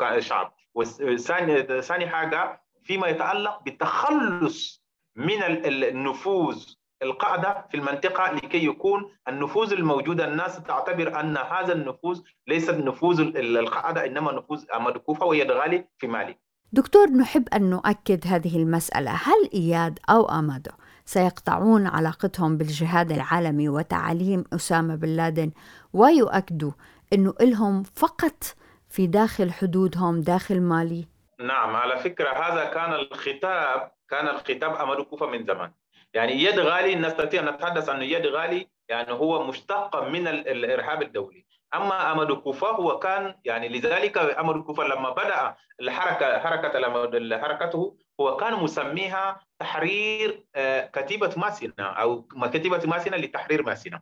الشعب. 0.01 0.53
وثاني 0.73 2.07
حاجة 2.07 2.61
فيما 2.83 3.07
يتعلق 3.07 3.63
بالتخلص 3.63 4.78
من 5.19 5.43
النفوذ 5.43 6.65
القاعدة 7.03 7.65
في 7.71 7.77
المنطقة 7.77 8.31
لكي 8.31 8.65
يكون 8.65 9.11
النفوذ 9.27 9.73
الموجودة 9.73 10.27
الناس 10.27 10.63
تعتبر 10.63 11.19
أن 11.19 11.37
هذا 11.37 11.73
النفوذ 11.73 12.21
ليس 12.47 12.69
نفوذ 12.69 13.19
القاعدة 13.37 14.05
إنما 14.05 14.31
نفوذ 14.31 14.65
أحمد 14.73 14.97
كوفة 14.97 15.25
ويدغالي 15.25 15.87
في 15.97 16.07
مالي. 16.07 16.35
دكتور 16.71 17.09
نحب 17.09 17.49
أن 17.49 17.69
نؤكد 17.69 18.27
هذه 18.27 18.57
المسألة. 18.57 19.11
هل 19.11 19.49
إياد 19.53 19.99
أو 20.09 20.25
أمادو 20.25 20.71
سيقطعون 21.05 21.87
علاقتهم 21.87 22.57
بالجهاد 22.57 23.11
العالمي 23.11 23.69
وتعاليم 23.69 24.43
أسامة 24.53 24.95
بن 24.95 25.07
لادن؟ 25.07 25.51
ويؤكدوا 25.93 26.71
أنه 27.13 27.33
إلهم 27.41 27.83
فقط 27.83 28.43
في 28.89 29.07
داخل 29.07 29.51
حدودهم 29.51 30.21
داخل 30.21 30.61
مالي. 30.61 31.07
نعم 31.39 31.75
على 31.75 31.97
فكرة 31.97 32.29
هذا 32.29 32.65
كان 32.65 32.93
الخطاب 32.93 33.91
كان 34.09 34.27
الخطاب 34.27 34.75
أمر 34.75 35.03
كوفة 35.03 35.25
من 35.25 35.45
زمان. 35.45 35.71
يعني 36.13 36.43
يد 36.43 36.59
غالي 36.59 36.95
نستطيع 36.95 37.41
أن 37.41 37.49
نتحدث 37.49 37.89
عن 37.89 38.01
يد 38.01 38.27
غالي 38.27 38.67
يعني 38.89 39.11
هو 39.11 39.43
مشتق 39.43 40.03
من 40.03 40.27
الإرهاب 40.27 41.01
الدولي. 41.01 41.45
أما 41.75 42.11
امد 42.11 42.31
كوفا 42.31 42.67
هو 42.67 42.99
كان 42.99 43.35
يعني 43.45 43.69
لذلك 43.69 44.17
امد 44.17 44.63
كوفا 44.63 44.83
لما 44.83 45.09
بدأ 45.09 45.55
الحركة 45.81 46.39
حركة 46.39 47.39
حركته 47.41 47.97
هو 48.21 48.35
كان 48.37 48.53
مسميها 48.53 49.39
تحرير 49.59 50.45
آه، 50.55 50.85
كتيبة 50.85 51.33
ماسنه 51.37 51.73
أو 51.79 52.21
كتيبة 52.53 52.81
ماسنه 52.85 53.17
لتحرير 53.17 53.63
ماسنه 53.63 54.01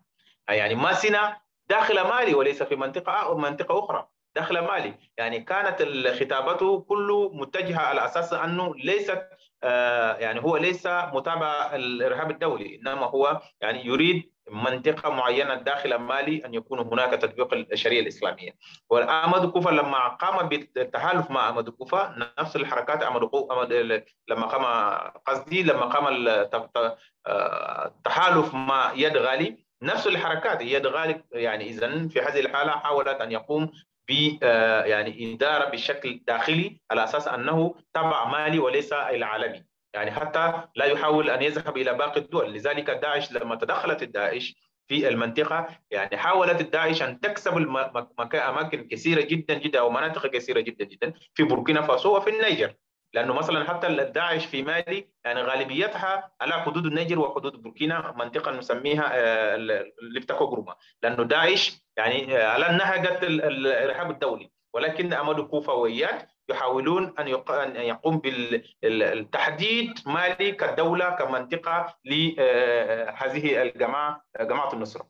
يعني 0.50 0.76
ماسنه 0.76 1.38
داخل 1.70 2.02
مالي 2.02 2.34
وليس 2.34 2.64
في 2.64 2.76
منطقة 2.76 3.38
منطقة 3.38 3.80
أخرى. 3.80 4.08
داخل 4.38 4.60
مالي 4.60 4.94
يعني 5.18 5.40
كانت 5.40 5.82
خطابته 6.20 6.80
كله 6.80 7.30
متجهة 7.34 7.80
على 7.80 8.06
أساس 8.06 8.34
أنه 8.34 8.76
ليست 8.76 9.22
آه، 9.64 10.14
يعني 10.16 10.44
هو 10.44 10.58
ليس 10.58 10.88
متابع 10.88 11.76
الإرهاب 11.76 12.32
الدولي 12.32 12.76
إنما 12.76 13.06
هو 13.06 13.42
يعني 13.62 13.86
يريد 13.86 14.32
منطقة 14.52 15.10
معينة 15.10 15.56
داخل 15.56 15.96
مالي 15.96 16.46
أن 16.46 16.54
يكون 16.54 16.80
هناك 16.80 17.12
تطبيق 17.12 17.54
الشريعة 17.54 18.02
الإسلامية. 18.02 18.52
وأحمد 18.90 19.52
كوفا 19.52 19.70
لما 19.70 20.08
قام 20.08 20.50
بالتحالف 20.50 21.32
مع 21.32 21.50
أحمد 21.50 21.70
كوفا 21.70 22.32
نفس 22.40 22.56
الحركات 22.56 23.04
أحمد 23.04 23.30
لما 24.28 24.46
قام 24.46 24.66
قصدي 25.26 25.64
لما 25.64 25.86
قام 25.86 26.06
التحالف 27.28 28.54
مع 28.54 28.92
يد 28.96 29.18
غالي 29.18 29.68
نفس 29.82 30.08
الحركات 30.08 30.62
يد 30.62 30.88
غالي 30.88 31.24
يعني 31.32 31.70
إذا 31.70 32.08
في 32.08 32.22
هذه 32.22 32.40
الحالة 32.40 32.72
حاولت 32.72 33.22
أن 33.22 33.32
يقوم 33.32 33.72
ب 34.10 34.44
يعني 34.86 35.34
إدارة 35.34 35.70
بشكل 35.70 36.22
داخلي 36.28 36.82
على 36.92 37.04
أساس 37.04 37.28
أنه 37.28 37.76
تبع 37.94 38.26
مالي 38.26 38.60
وليس 38.60 38.94
العالمي. 38.94 39.66
يعني 39.94 40.12
حتى 40.12 40.62
لا 40.76 40.86
يحاول 40.86 41.30
أن 41.30 41.42
يذهب 41.42 41.78
إلى 41.78 41.94
باقي 41.94 42.20
الدول. 42.20 42.54
لذلك 42.54 42.90
داعش 42.90 43.32
لما 43.32 43.56
تدخلت 43.56 44.04
الداعش 44.04 44.56
في 44.88 45.08
المنطقة 45.08 45.68
يعني 45.92 46.18
حاولت 46.18 46.62
الداعش 46.62 47.02
أن 47.02 47.20
تكسب 47.20 47.58
أماكن 48.36 48.88
كثيرة 48.88 49.22
جدا 49.22 49.54
جدا 49.54 49.80
أو 49.80 49.90
مناطق 49.90 50.28
كثيرة 50.28 50.60
جدا 50.60 50.86
جدا 50.86 51.14
في 51.34 51.44
بوركينا 51.44 51.82
فاسو 51.82 52.18
وفي 52.18 52.30
النيجر. 52.30 52.74
لأنه 53.14 53.34
مثلا 53.34 53.64
حتى 53.64 53.88
الداعش 53.88 54.46
في 54.46 54.64
مالي 54.64 55.08
يعني 55.26 55.42
غالبيتها 55.42 56.32
على 56.42 56.54
حدود 56.54 56.86
النيجر 56.86 57.20
وحدود 57.20 57.62
بوركينا 57.62 58.16
منطقة 58.18 58.52
نسميها 58.52 59.10
آه، 59.14 59.86
جروما 60.30 60.76
لأنه 61.04 61.24
داعش 61.24 61.82
يعني 61.98 62.38
آه، 62.38 62.48
على 62.48 62.78
نهجة 62.78 63.28
الإرهاب 63.28 64.12
الدولي 64.12 64.52
ولكن 64.74 65.14
أمد 65.14 65.40
كوفا 65.40 65.74
وإياد 65.74 66.28
يحاولون 66.50 67.14
أن 67.20 67.28
يقوم 67.78 68.22
بالتحديد 68.84 69.94
مالي 70.06 70.52
كدولة 70.52 71.10
كمنطقة 71.10 71.96
لهذه 72.06 73.62
الجماعة 73.62 74.26
جماعة 74.40 74.74
النصره. 74.74 75.08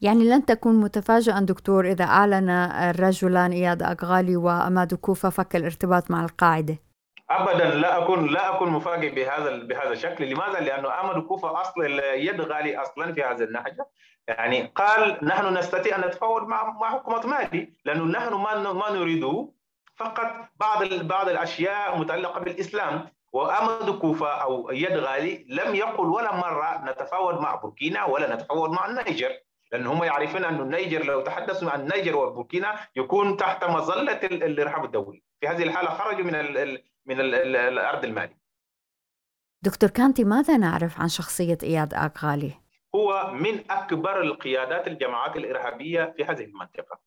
يعني 0.00 0.24
لن 0.24 0.44
تكون 0.44 0.80
متفاجئا 0.80 1.40
دكتور 1.40 1.90
إذا 1.90 2.04
أعلن 2.04 2.50
الرجلان 2.50 3.52
إياد 3.52 3.82
أغالي 3.82 4.36
وأمادو 4.36 4.96
كوفا 4.96 5.30
فك 5.30 5.56
الارتباط 5.56 6.10
مع 6.10 6.24
القاعدة. 6.24 6.78
ابدا 7.30 7.74
لا 7.74 7.98
اكون 7.98 8.26
لا 8.26 8.56
أكون 8.56 8.68
مفاجئ 8.68 9.14
بهذا 9.14 9.56
بهذا 9.56 9.92
الشكل، 9.92 10.30
لماذا؟ 10.30 10.60
لأنه 10.60 11.00
امادو 11.00 11.22
كوفا 11.22 11.60
أصلا 11.60 12.14
إياد 12.14 12.40
غالي 12.40 12.76
أصلا 12.76 13.12
في 13.12 13.22
هذا 13.22 13.44
النهجة، 13.44 13.86
يعني 14.28 14.72
قال 14.74 15.18
نحن 15.22 15.56
نستطيع 15.56 15.96
أن 15.96 16.00
نتفاوض 16.00 16.42
مع 16.42 16.70
مع 16.70 16.90
حكومة 16.90 17.26
مالي، 17.26 17.72
لأنه 17.84 18.04
نحن 18.04 18.34
ما 18.34 18.72
ما 18.72 18.90
نريده 18.90 19.48
فقط 19.96 20.32
بعض 20.56 20.84
بعض 20.84 21.28
الأشياء 21.28 21.98
متعلقه 21.98 22.40
بالإسلام. 22.40 23.08
وامد 23.32 23.98
كوفا 23.98 24.28
أو 24.28 24.70
إياد 24.70 24.96
غالي 24.96 25.46
لم 25.48 25.74
يقل 25.74 26.06
ولا 26.06 26.34
مرة 26.36 26.84
نتفاوض 26.84 27.40
مع 27.40 27.54
بوركينا 27.54 28.04
ولا 28.04 28.34
نتفاوض 28.34 28.70
مع 28.70 28.86
النيجر 28.86 29.30
لأن 29.72 29.86
هم 29.86 30.04
يعرفون 30.04 30.44
أن 30.44 30.60
النيجر 30.60 31.04
لو 31.04 31.20
تحدثوا 31.20 31.70
عن 31.70 31.80
النيجر 31.80 32.16
وبوركينا 32.16 32.76
يكون 32.96 33.36
تحت 33.36 33.64
مظلة 33.64 34.20
الإرهاب 34.22 34.84
الدولي. 34.84 35.22
في 35.40 35.48
هذه 35.48 35.62
الحالة 35.62 35.90
خرجوا 35.90 36.24
من 36.24 36.34
من 37.06 37.20
ال 37.20 37.56
الأرض 37.56 38.04
المالي 38.04 38.36
دكتور 39.62 39.90
كانتي 39.90 40.24
ماذا 40.24 40.56
نعرف 40.56 41.00
عن 41.00 41.08
شخصية 41.08 41.58
إياد 41.62 41.94
آغالي؟ 41.94 42.52
هو 42.94 43.30
من 43.32 43.70
أكبر 43.70 44.20
القيادات 44.22 44.86
الجماعات 44.86 45.36
الإرهابية 45.36 46.14
في 46.16 46.24
هذه 46.24 46.44
المنطقة. 46.44 47.00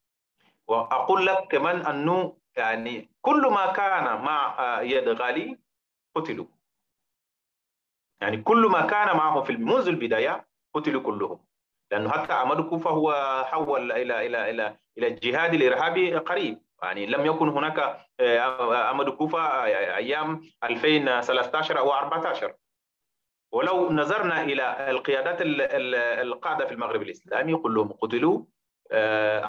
وأقول 0.68 1.26
لك 1.26 1.48
كمان 1.52 1.86
أنه 1.86 2.38
يعني 2.58 3.12
كل 3.22 3.42
ما 3.42 3.72
كان 3.74 4.04
مع 4.22 4.58
يد 4.82 5.08
غالي 5.10 5.60
قتلوا. 6.16 6.46
يعني 8.22 8.38
كل 8.42 8.68
ما 8.72 8.82
كان 8.82 9.18
معه 9.18 9.44
في 9.44 9.54
منذ 9.54 9.88
البداية 9.88 10.48
قتلوا 10.74 11.02
كلهم. 11.02 11.46
لأنه 11.92 12.10
حتى 12.10 12.34
عمد 12.34 12.70
كوفة 12.70 12.90
هو 12.90 13.14
حول 13.48 13.92
إلى 13.92 14.26
إلى 14.26 14.50
إلى 14.50 14.78
إلى 14.98 15.08
الجهاد 15.08 15.54
الإرهابي 15.54 16.16
قريب. 16.16 16.62
يعني 16.84 17.06
لم 17.06 17.26
يكن 17.26 17.50
هناك 17.50 18.06
آه، 18.20 19.10
كوفه 19.10 19.42
آه، 19.42 19.96
أيام 19.96 20.42
2013 20.64 21.80
أو 21.80 21.94
14 21.94 22.54
ولو 23.52 23.92
نظرنا 23.92 24.42
إلى 24.42 24.90
القيادات 24.90 25.38
القاعده 25.42 26.66
في 26.66 26.74
المغرب 26.74 27.02
الإسلامي 27.02 27.56
كلهم 27.56 27.92
قتلوا 27.92 28.46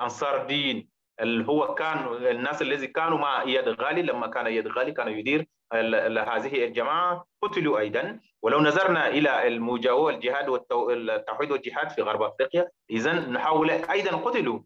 أنصار 0.03 0.47
دين 0.47 0.89
اللي 1.21 1.49
هو 1.49 1.75
كان 1.75 1.99
الناس 2.27 2.63
الذي 2.63 2.87
كانوا 2.87 3.19
مع 3.19 3.43
إياد 3.43 3.69
غالي 3.69 4.03
لما 4.03 4.27
كان 4.27 4.47
إياد 4.47 4.69
غالي 4.69 4.93
كان 4.93 5.09
يدير 5.09 5.47
هذه 5.73 6.65
الجماعة 6.65 7.27
قتلوا 7.43 7.79
أيضا. 7.79 8.21
ولو 8.43 8.61
نظرنا 8.61 9.09
إلى 9.09 9.49
المجاوره 9.49 10.05
والجهاد 10.05 10.49
والتوحيد 10.49 11.51
والجهاد 11.51 11.91
في 11.91 12.03
غرب 12.03 12.23
أفريقيا 12.23 12.71
اذا 12.91 13.13
نحاول 13.13 13.71
أيضا 13.71 14.17
قتلوا 14.17 14.61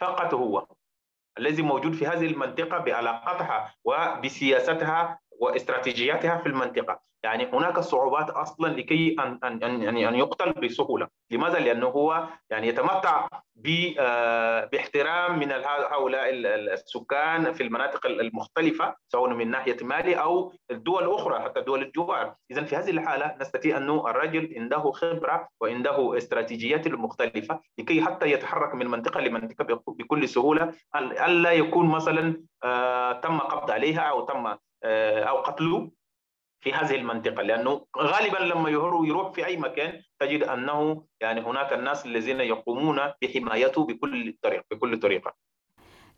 فقط 0.00 0.34
هو. 0.34 0.66
الذي 1.38 1.62
موجود 1.62 1.94
في 1.94 2.06
هذه 2.06 2.26
المنطقة 2.26 2.78
بعلاقتها 2.78 3.74
وبسياستها 3.84 5.18
واستراتيجياتها 5.40 6.38
في 6.38 6.46
المنطقة. 6.46 7.00
يعني 7.22 7.46
هناك 7.52 7.80
صعوبات 7.80 8.30
أصلا 8.30 8.68
لكي 8.68 9.16
ان 9.18 9.38
ان 9.44 9.62
ان, 9.62 9.96
أن 9.96 10.14
يقتل 10.14 10.52
بسهولة. 10.52 11.08
لماذا؟ 11.30 11.58
لأنه 11.58 11.86
هو 11.86 12.28
يعني 12.50 12.68
يتمتع 12.68 13.28
آه، 13.98 14.64
باحترام 14.64 15.38
من 15.38 15.52
هؤلاء 15.52 16.30
السكان 16.30 17.52
في 17.52 17.62
المناطق 17.62 18.06
المختلفة 18.06 18.94
سواء 19.08 19.30
من 19.30 19.50
ناحية 19.50 19.76
مالي 19.82 20.14
أو 20.14 20.52
الدول 20.70 21.04
الأخرى 21.04 21.40
حتى 21.40 21.60
دول 21.60 21.82
الجوار. 21.82 22.34
اذا 22.50 22.64
في 22.64 22.76
هذه 22.76 22.90
الحالة 22.90 23.36
نستطيع 23.40 23.76
انه 23.76 24.10
الرجل 24.10 24.54
عنده 24.56 24.90
خبرة 24.90 25.48
وعنده 25.60 26.16
استراتيجيات 26.16 26.88
مختلفة 26.88 27.60
لكي 27.78 28.02
حتى 28.02 28.32
يتحرك 28.32 28.74
من 28.74 28.86
منطقة 28.86 29.20
لمنطقة 29.20 29.82
بكل 29.88 30.28
سهولة 30.28 30.72
ألا 30.96 31.52
يكون 31.52 31.88
مثلا 31.88 32.42
آه، 32.64 33.12
تم 33.12 33.38
قبض 33.38 33.70
عليها 33.70 34.00
أو 34.00 34.26
تم 34.26 34.56
أو 35.28 35.36
قتله 35.36 35.90
في 36.60 36.72
هذه 36.72 36.94
المنطقة 36.94 37.42
لأنه 37.42 37.86
غالبا 37.98 38.38
لما 38.38 38.70
يروح 38.70 39.32
في 39.32 39.46
أي 39.46 39.56
مكان 39.56 40.02
تجد 40.20 40.42
أنه 40.42 41.06
يعني 41.20 41.40
هناك 41.40 41.72
الناس 41.72 42.06
الذين 42.06 42.40
يقومون 42.40 42.98
بحمايته 43.22 43.86
بكل 43.86 44.36
طريقه 44.42 44.64
بكل 44.70 45.00
طريقة 45.00 45.34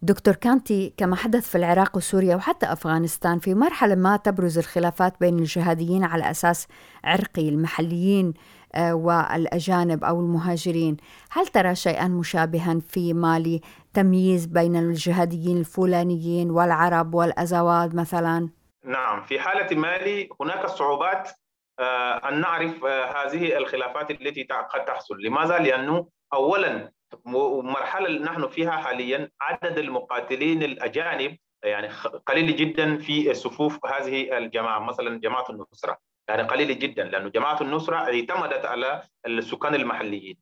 دكتور 0.03 0.35
كانتي 0.35 0.95
كما 0.97 1.17
حدث 1.17 1.51
في 1.51 1.59
العراق 1.59 1.97
وسوريا 1.97 2.37
وحتى 2.37 2.73
أفغانستان 2.73 3.39
في 3.39 3.55
مرحلة 3.55 3.95
ما 3.95 4.17
تبرز 4.17 4.59
الخلافات 4.59 5.21
بين 5.21 5.39
الجهاديين 5.39 6.05
على 6.05 6.31
أساس 6.31 6.67
عرقي 7.05 7.49
المحليين 7.49 8.35
آه، 8.75 8.95
والأجانب 8.95 10.05
أو 10.05 10.21
المهاجرين، 10.21 10.97
هل 11.31 11.47
ترى 11.47 11.75
شيئا 11.75 12.09
مشابها 12.09 12.81
في 12.89 13.13
مالي 13.13 13.61
تمييز 13.95 14.47
بين 14.47 14.77
الجهاديين 14.77 15.57
الفلانيين 15.57 16.51
والعرب 16.51 17.15
والأزواد 17.15 17.95
مثلا؟ 17.95 18.58
نعم 18.85 19.23
في 19.23 19.41
حالة 19.41 19.77
مالي 19.77 20.29
هناك 20.41 20.67
صعوبات 20.67 21.31
آه، 21.79 22.29
أن 22.29 22.41
نعرف 22.41 22.85
آه، 22.85 23.05
هذه 23.05 23.57
الخلافات 23.57 24.11
التي 24.11 24.43
قد 24.43 24.85
تحصل. 24.85 25.17
لماذا؟ 25.23 25.59
لأنه 25.59 26.09
أولا 26.33 26.93
مرحلة 27.25 28.09
نحن 28.09 28.49
فيها 28.49 28.71
حاليا 28.71 29.31
عدد 29.41 29.79
المقاتلين 29.79 30.63
الأجانب 30.63 31.39
يعني 31.65 31.89
قليل 32.27 32.57
جدا 32.57 32.99
في 32.99 33.35
صفوف 33.35 33.87
هذه 33.87 34.39
الجماعة 34.39 34.79
مثلا 34.79 35.21
جماعة 35.21 35.47
النصرة. 35.51 35.99
يعني 36.29 36.43
قليل 36.43 36.79
جدا 36.79 37.05
لأن 37.05 37.31
جماعة 37.31 37.59
النصرة 37.61 37.97
اعتمدت 37.97 38.65
على 38.65 39.03
السكان 39.27 39.75
المحليين. 39.75 40.37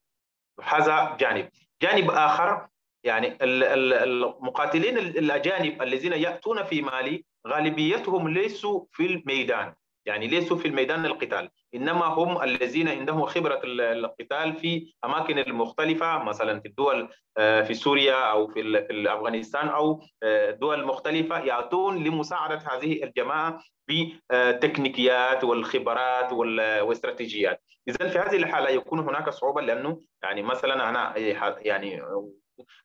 هذا 0.62 1.16
جانب. 1.20 1.48
جانب 1.82 2.10
آخر 2.10 2.68
يعني 3.04 3.38
المقاتلين 3.42 4.98
الأجانب 4.98 5.82
الذين 5.82 6.12
يأتون 6.12 6.64
في 6.64 6.82
مالي 6.82 7.24
غالبيتهم 7.46 8.28
ليسوا 8.28 8.84
في 8.92 9.06
الميدان. 9.06 9.74
يعني 10.06 10.26
ليسوا 10.26 10.56
في 10.56 10.68
الميدان 10.68 11.06
القتال. 11.06 11.50
إنما 11.74 12.06
هم 12.06 12.42
الذين 12.42 12.88
عندهم 12.88 13.26
خبرة 13.26 13.60
القتال 13.64 14.54
في 14.56 14.94
أماكن 15.04 15.38
المختلفة 15.38 16.22
مثلا 16.22 16.60
في 16.60 16.68
الدول 16.68 17.08
آه، 17.38 17.62
في 17.62 17.74
سوريا 17.74 18.30
أو 18.30 18.48
في 18.48 18.86
افغانستان 18.90 19.68
أو 19.68 20.02
آه، 20.22 20.50
دول 20.50 20.86
مختلفة 20.86 21.38
يأتون 21.38 22.04
لمساعدة 22.04 22.62
هذه 22.72 23.04
الجماعة 23.04 23.62
بتكنيكيات 23.88 25.44
والخبرات 25.44 26.32
والاستراتيجيات 26.32 27.62
اذا 27.88 28.08
في 28.08 28.18
هذه 28.18 28.36
الحالة 28.36 28.68
يكون 28.68 28.98
هناك 28.98 29.30
صعوبة 29.30 29.62
لأنه 29.62 30.00
يعني 30.22 30.42
مثلا 30.42 30.88
أنا 30.88 31.14
يعني 31.58 32.02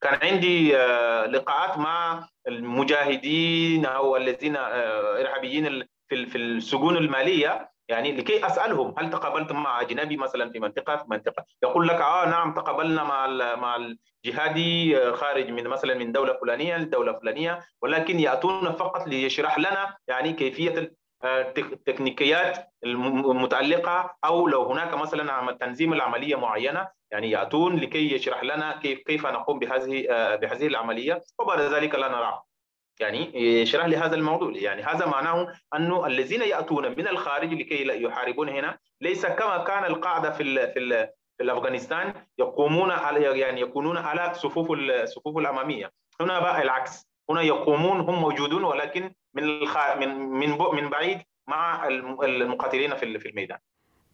كان 0.01 0.19
عندي 0.23 0.77
آه، 0.77 1.25
لقاءات 1.25 1.77
مع 1.77 2.27
المجاهدين 2.47 3.85
أو 3.85 4.17
الذين 4.17 4.55
إرهابيين 4.55 5.83
في 6.09 6.25
في 6.25 6.37
السجون 6.37 6.97
المالية. 6.97 7.71
يعني 7.87 8.11
لكي 8.11 8.45
أسألهم 8.45 8.95
هل 8.97 9.09
تقابلتم 9.09 9.63
مع 9.63 9.81
أجنبي 9.81 10.17
مثلا 10.17 10.51
في 10.51 10.59
منطقة؟ 10.59 10.95
في 10.97 11.03
منطقة. 11.07 11.45
يقول 11.63 11.87
لك 11.87 11.95
آه 11.95 12.25
نعم 12.25 12.53
تقابلنا 12.53 13.03
مع 13.03 13.27
مع 13.55 13.75
الجهادي 14.25 14.97
آه، 14.97 15.11
خارج 15.11 15.49
من 15.49 15.67
مثلا 15.67 15.93
من 15.93 16.11
دولة 16.11 16.33
فلانية 16.33 16.77
لدولة 16.77 17.19
فلانية 17.19 17.59
ولكن 17.81 18.19
يأتون 18.19 18.71
فقط 18.71 19.07
ليشرح 19.07 19.59
لنا 19.59 19.97
يعني 20.07 20.33
كيفية 20.33 20.93
آه، 21.23 21.53
المتعلقه 22.83 24.17
أو 24.25 24.47
لو 24.47 24.63
هناك 24.63 24.93
مثلا 24.93 25.51
تنظيم 25.51 25.93
العملية 25.93 26.35
معينة 26.35 26.87
يعني 27.11 27.31
يأتون 27.31 27.75
لكي 27.75 28.13
يشرح 28.13 28.43
لنا 28.43 28.79
كيف 28.79 28.99
كيف 28.99 29.25
نقوم 29.25 29.59
بهذه 29.59 30.07
آه، 30.09 30.35
بهذه 30.35 30.67
العملية. 30.67 31.21
وبعد 31.39 31.59
ذلك 31.59 31.95
لا 31.95 32.07
نراه. 32.07 32.43
يعني 32.99 33.41
يشرح 33.61 33.85
لي 33.85 33.97
هذا 33.97 34.15
الموضوع. 34.15 34.51
يعني 34.55 34.81
هذا 34.83 35.05
معناه 35.05 35.53
أنه 35.75 36.05
الذين 36.07 36.41
يأتون 36.41 36.89
من 36.89 37.07
الخارج 37.07 37.53
لكي 37.53 38.03
يحاربون 38.03 38.49
هنا 38.49 38.77
ليس 39.01 39.25
كما 39.25 39.57
كان 39.57 39.85
القاعدة 39.85 40.31
في 40.31 40.43
ال 40.43 40.73
في 40.73 40.79
ال 40.79 41.09
في 41.37 41.51
افغانستان 41.51 42.13
يقومون 42.37 42.91
على 42.91 43.39
يعني 43.39 43.61
يكونون 43.61 43.97
على 43.97 44.33
صفوف 44.33 44.71
الصفوف 44.71 45.37
الأمامية. 45.37 45.91
هنا 46.21 46.39
بقى 46.39 46.61
العكس. 46.61 47.07
هنا 47.29 47.41
يقومون 47.41 47.99
هم 47.99 48.21
موجودون 48.21 48.63
ولكن 48.63 49.13
من 49.33 49.43
الخ... 49.43 49.77
من 49.99 50.15
من 50.15 50.49
من 50.49 50.89
بعيد 50.89 51.21
مع 51.47 51.87
المقاتلين 51.87 52.95
في 52.95 53.29
الميدان. 53.29 53.57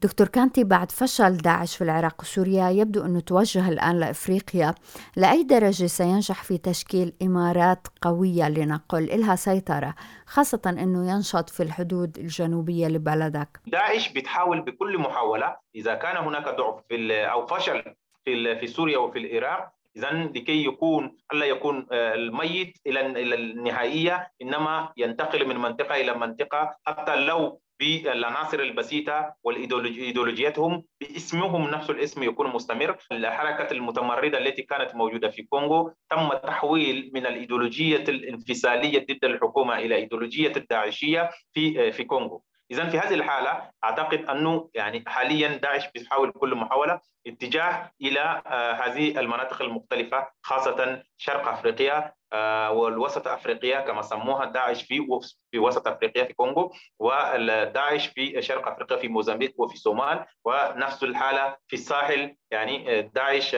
دكتور 0.02 0.28
كانتي 0.28 0.64
بعد 0.64 0.92
فشل 0.92 1.38
داعش 1.38 1.76
في 1.78 1.84
العراق 1.84 2.22
وسوريا 2.22 2.70
يبدو 2.70 3.06
أنه 3.06 3.20
توجه 3.20 3.70
الآن 3.70 4.00
لإفريقيا. 4.00 4.76
لأي 5.16 5.44
درجة 5.44 5.86
سينجح 5.86 6.44
في 6.44 6.58
تشكيل 6.58 7.14
إمارات 7.22 7.88
قوية 8.02 8.50
لنقل 8.50 9.04
إلها 9.12 9.36
سيطرة 9.36 9.96
خاصة 10.26 10.62
أنه 10.66 11.12
ينشط 11.12 11.50
في 11.50 11.64
الحدود 11.64 12.18
الجنوبية 12.18 12.88
لبلدك؟ 12.88 13.60
داعش 13.68 14.10
بتحاول 14.14 14.62
بكل 14.62 14.98
محاولة 14.98 15.58
إذا 15.76 15.96
كان 15.96 16.18
هناك 16.18 16.56
ضعف 16.56 16.84
في 16.90 17.26
أو 17.32 17.46
فشل 17.46 17.84
في 18.26 18.60
في 18.60 18.68
سوريا 18.68 18.98
وفي 18.98 19.20
العراق 19.20 19.77
اذا 19.98 20.12
لكي 20.12 20.66
يكون 20.66 21.18
ألا 21.34 21.46
يكون 21.46 21.88
آه، 21.92 22.14
الميت 22.16 22.78
إلى 22.88 23.36
النهائية 23.36 24.32
إنما 24.42 24.94
ينتقل 24.98 25.48
من 25.48 25.58
منطقة 25.58 25.96
إلى 25.96 26.14
منطقة 26.14 26.78
حتى 26.86 27.16
لو 27.16 27.62
بالعناصر 27.80 28.60
البسيطة 28.60 29.34
والايديولوجياتهم 29.44 30.84
باسمهم 31.02 31.70
نفس 31.70 31.90
الاسم 31.90 32.24
يكون 32.24 32.48
مستمر. 32.48 32.98
الحركة 33.12 33.72
المتمردة 33.72 34.38
التي 34.38 34.62
كانت 34.62 34.96
موجودة 34.96 35.30
في 35.30 35.44
كونغو 35.44 35.94
تم 36.10 36.30
تحويل 36.34 37.12
من 37.14 37.26
الإيديولوجية 37.26 38.04
الانفصالية 38.10 39.06
ضد 39.10 39.26
الحكومة 39.26 39.78
إلى 39.78 39.96
إيديولوجية 39.96 40.54
الداعشية 40.58 41.30
في 41.54 41.92
في 41.92 42.04
كونغو. 42.04 42.44
اذا 42.72 42.90
في 42.90 43.00
هذه 43.00 43.14
الحالة 43.14 43.72
أعتقد 43.84 44.26
أنه 44.26 44.70
يعني 44.74 45.04
حاليا 45.08 45.48
داعش 45.48 45.92
بيحاول 45.92 46.32
كل 46.32 46.56
محاولة 46.56 47.00
اتجاه 47.28 47.92
إلى 48.02 48.42
آه، 48.48 48.72
هذه 48.72 49.20
المناطق 49.20 49.62
المختلفة 49.62 50.28
خاصة 50.42 51.04
شرق 51.18 51.48
أفريقيا 51.48 52.14
آه، 52.34 52.72
والوسط 52.72 53.28
أفريقيا 53.28 53.82
كما 53.82 54.02
سموها 54.02 54.46
داعش 54.46 54.84
في 54.84 55.08
في 55.52 55.60
وسط 55.60 55.88
أفريقيا 55.88 56.24
في 56.24 56.34
كونغو 56.34 56.74
وداعش 57.00 58.08
في 58.08 58.42
شرق 58.42 58.68
أفريقيا 58.68 58.98
في 58.98 59.08
موزمبيق 59.08 59.54
وفي 59.58 59.74
الصومال 59.74 60.26
ونفس 60.46 61.04
الحالة 61.04 61.58
في 61.68 61.76
الساحل 61.76 62.36
يعني 62.52 63.00
آه، 63.00 63.02
داعش 63.02 63.56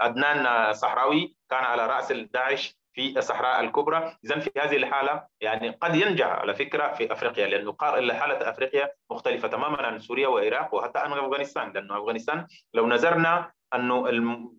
عدنان 0.00 0.72
صحراوي 0.72 1.34
كان 1.50 1.64
على 1.64 1.86
رأس 1.86 2.12
داعش 2.12 2.79
في 2.92 3.18
الصحراء 3.18 3.60
الكبرى. 3.60 4.16
اذا 4.24 4.38
في 4.38 4.50
هذه 4.58 4.76
الحالة 4.76 5.26
يعني 5.40 5.70
قد 5.70 5.94
ينجح 5.94 6.26
على 6.26 6.54
فكرة 6.54 6.92
في 6.92 7.12
أفريقيا 7.12 7.46
لأنه 7.46 7.72
حالة 8.14 8.50
أفريقيا 8.50 8.92
مختلفة 9.10 9.48
تماما 9.48 9.82
عن 9.82 9.98
سوريا 9.98 10.28
والعراق 10.28 10.74
وحتى 10.74 10.98
عن 10.98 11.12
أفغانستان 11.12 11.72
لأنه 11.72 11.98
أفغانستان 11.98 12.46
لو 12.74 12.88
نظرنا 12.88 13.52
أنه 13.74 14.08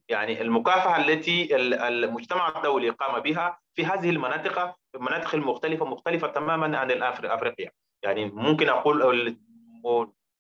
يعني 0.10 0.42
المكافحة 0.42 0.98
التي 1.02 1.56
المجتمع 1.88 2.54
الدولي 2.58 2.90
قام 2.90 3.20
بها 3.20 3.60
في 3.76 3.86
هذه 3.86 4.10
المناطق 4.10 4.76
المناطق 4.96 5.36
المختلفه 5.36 5.86
مختلفة 5.86 6.28
تماما 6.28 6.78
عن 6.78 6.92
أفريقيا. 7.02 7.72
يعني 8.04 8.26
ممكن 8.26 8.70
أقول 8.70 9.38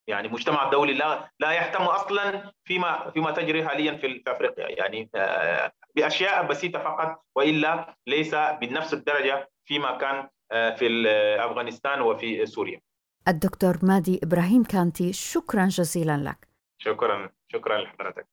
يعني 0.07 0.27
المجتمع 0.27 0.65
الدولي 0.65 0.93
لا 0.93 1.31
لا 1.39 1.51
يهتم 1.51 1.83
أصلا 1.83 2.51
فيما 2.63 3.09
فيما 3.09 3.31
تجري 3.31 3.67
حاليا 3.67 3.93
في 3.97 4.23
أفريقيا. 4.27 4.67
يعني 4.69 5.09
آه، 5.15 5.71
بأشياء 5.95 6.47
بسيطة 6.47 6.79
فقط 6.79 7.23
وإلا 7.35 7.95
ليس 8.07 8.35
بنفس 8.35 8.93
الدرجة 8.93 9.49
فيما 9.65 9.97
كان 9.97 10.27
آه، 10.51 10.75
في 10.75 11.07
أفغانستان 11.39 12.01
وفي 12.01 12.45
سوريا. 12.45 12.81
الدكتور 13.27 13.77
مادي 13.83 14.19
إبراهيم 14.23 14.63
كانتي 14.63 15.13
شكرا 15.13 15.65
جزيلا 15.65 16.17
لك. 16.17 16.47
شكرا 16.77 17.29
شكرا 17.47 17.77
لحضرتك. 17.77 18.27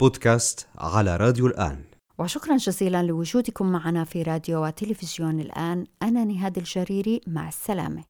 بودكاست 0.00 0.68
على 0.78 1.16
راديو 1.16 1.46
الآن. 1.46 1.84
وشكرا 2.18 2.56
جزيلا 2.56 3.02
لوجودكم 3.02 3.72
معنا 3.72 4.04
في 4.04 4.22
راديو 4.22 4.64
وتلفزيون 4.66 5.40
الآن 5.40 5.86
أنا 6.02 6.24
نهاد 6.24 6.56
الجريري 6.58 7.20
مع 7.26 7.48
السلامة. 7.48 8.04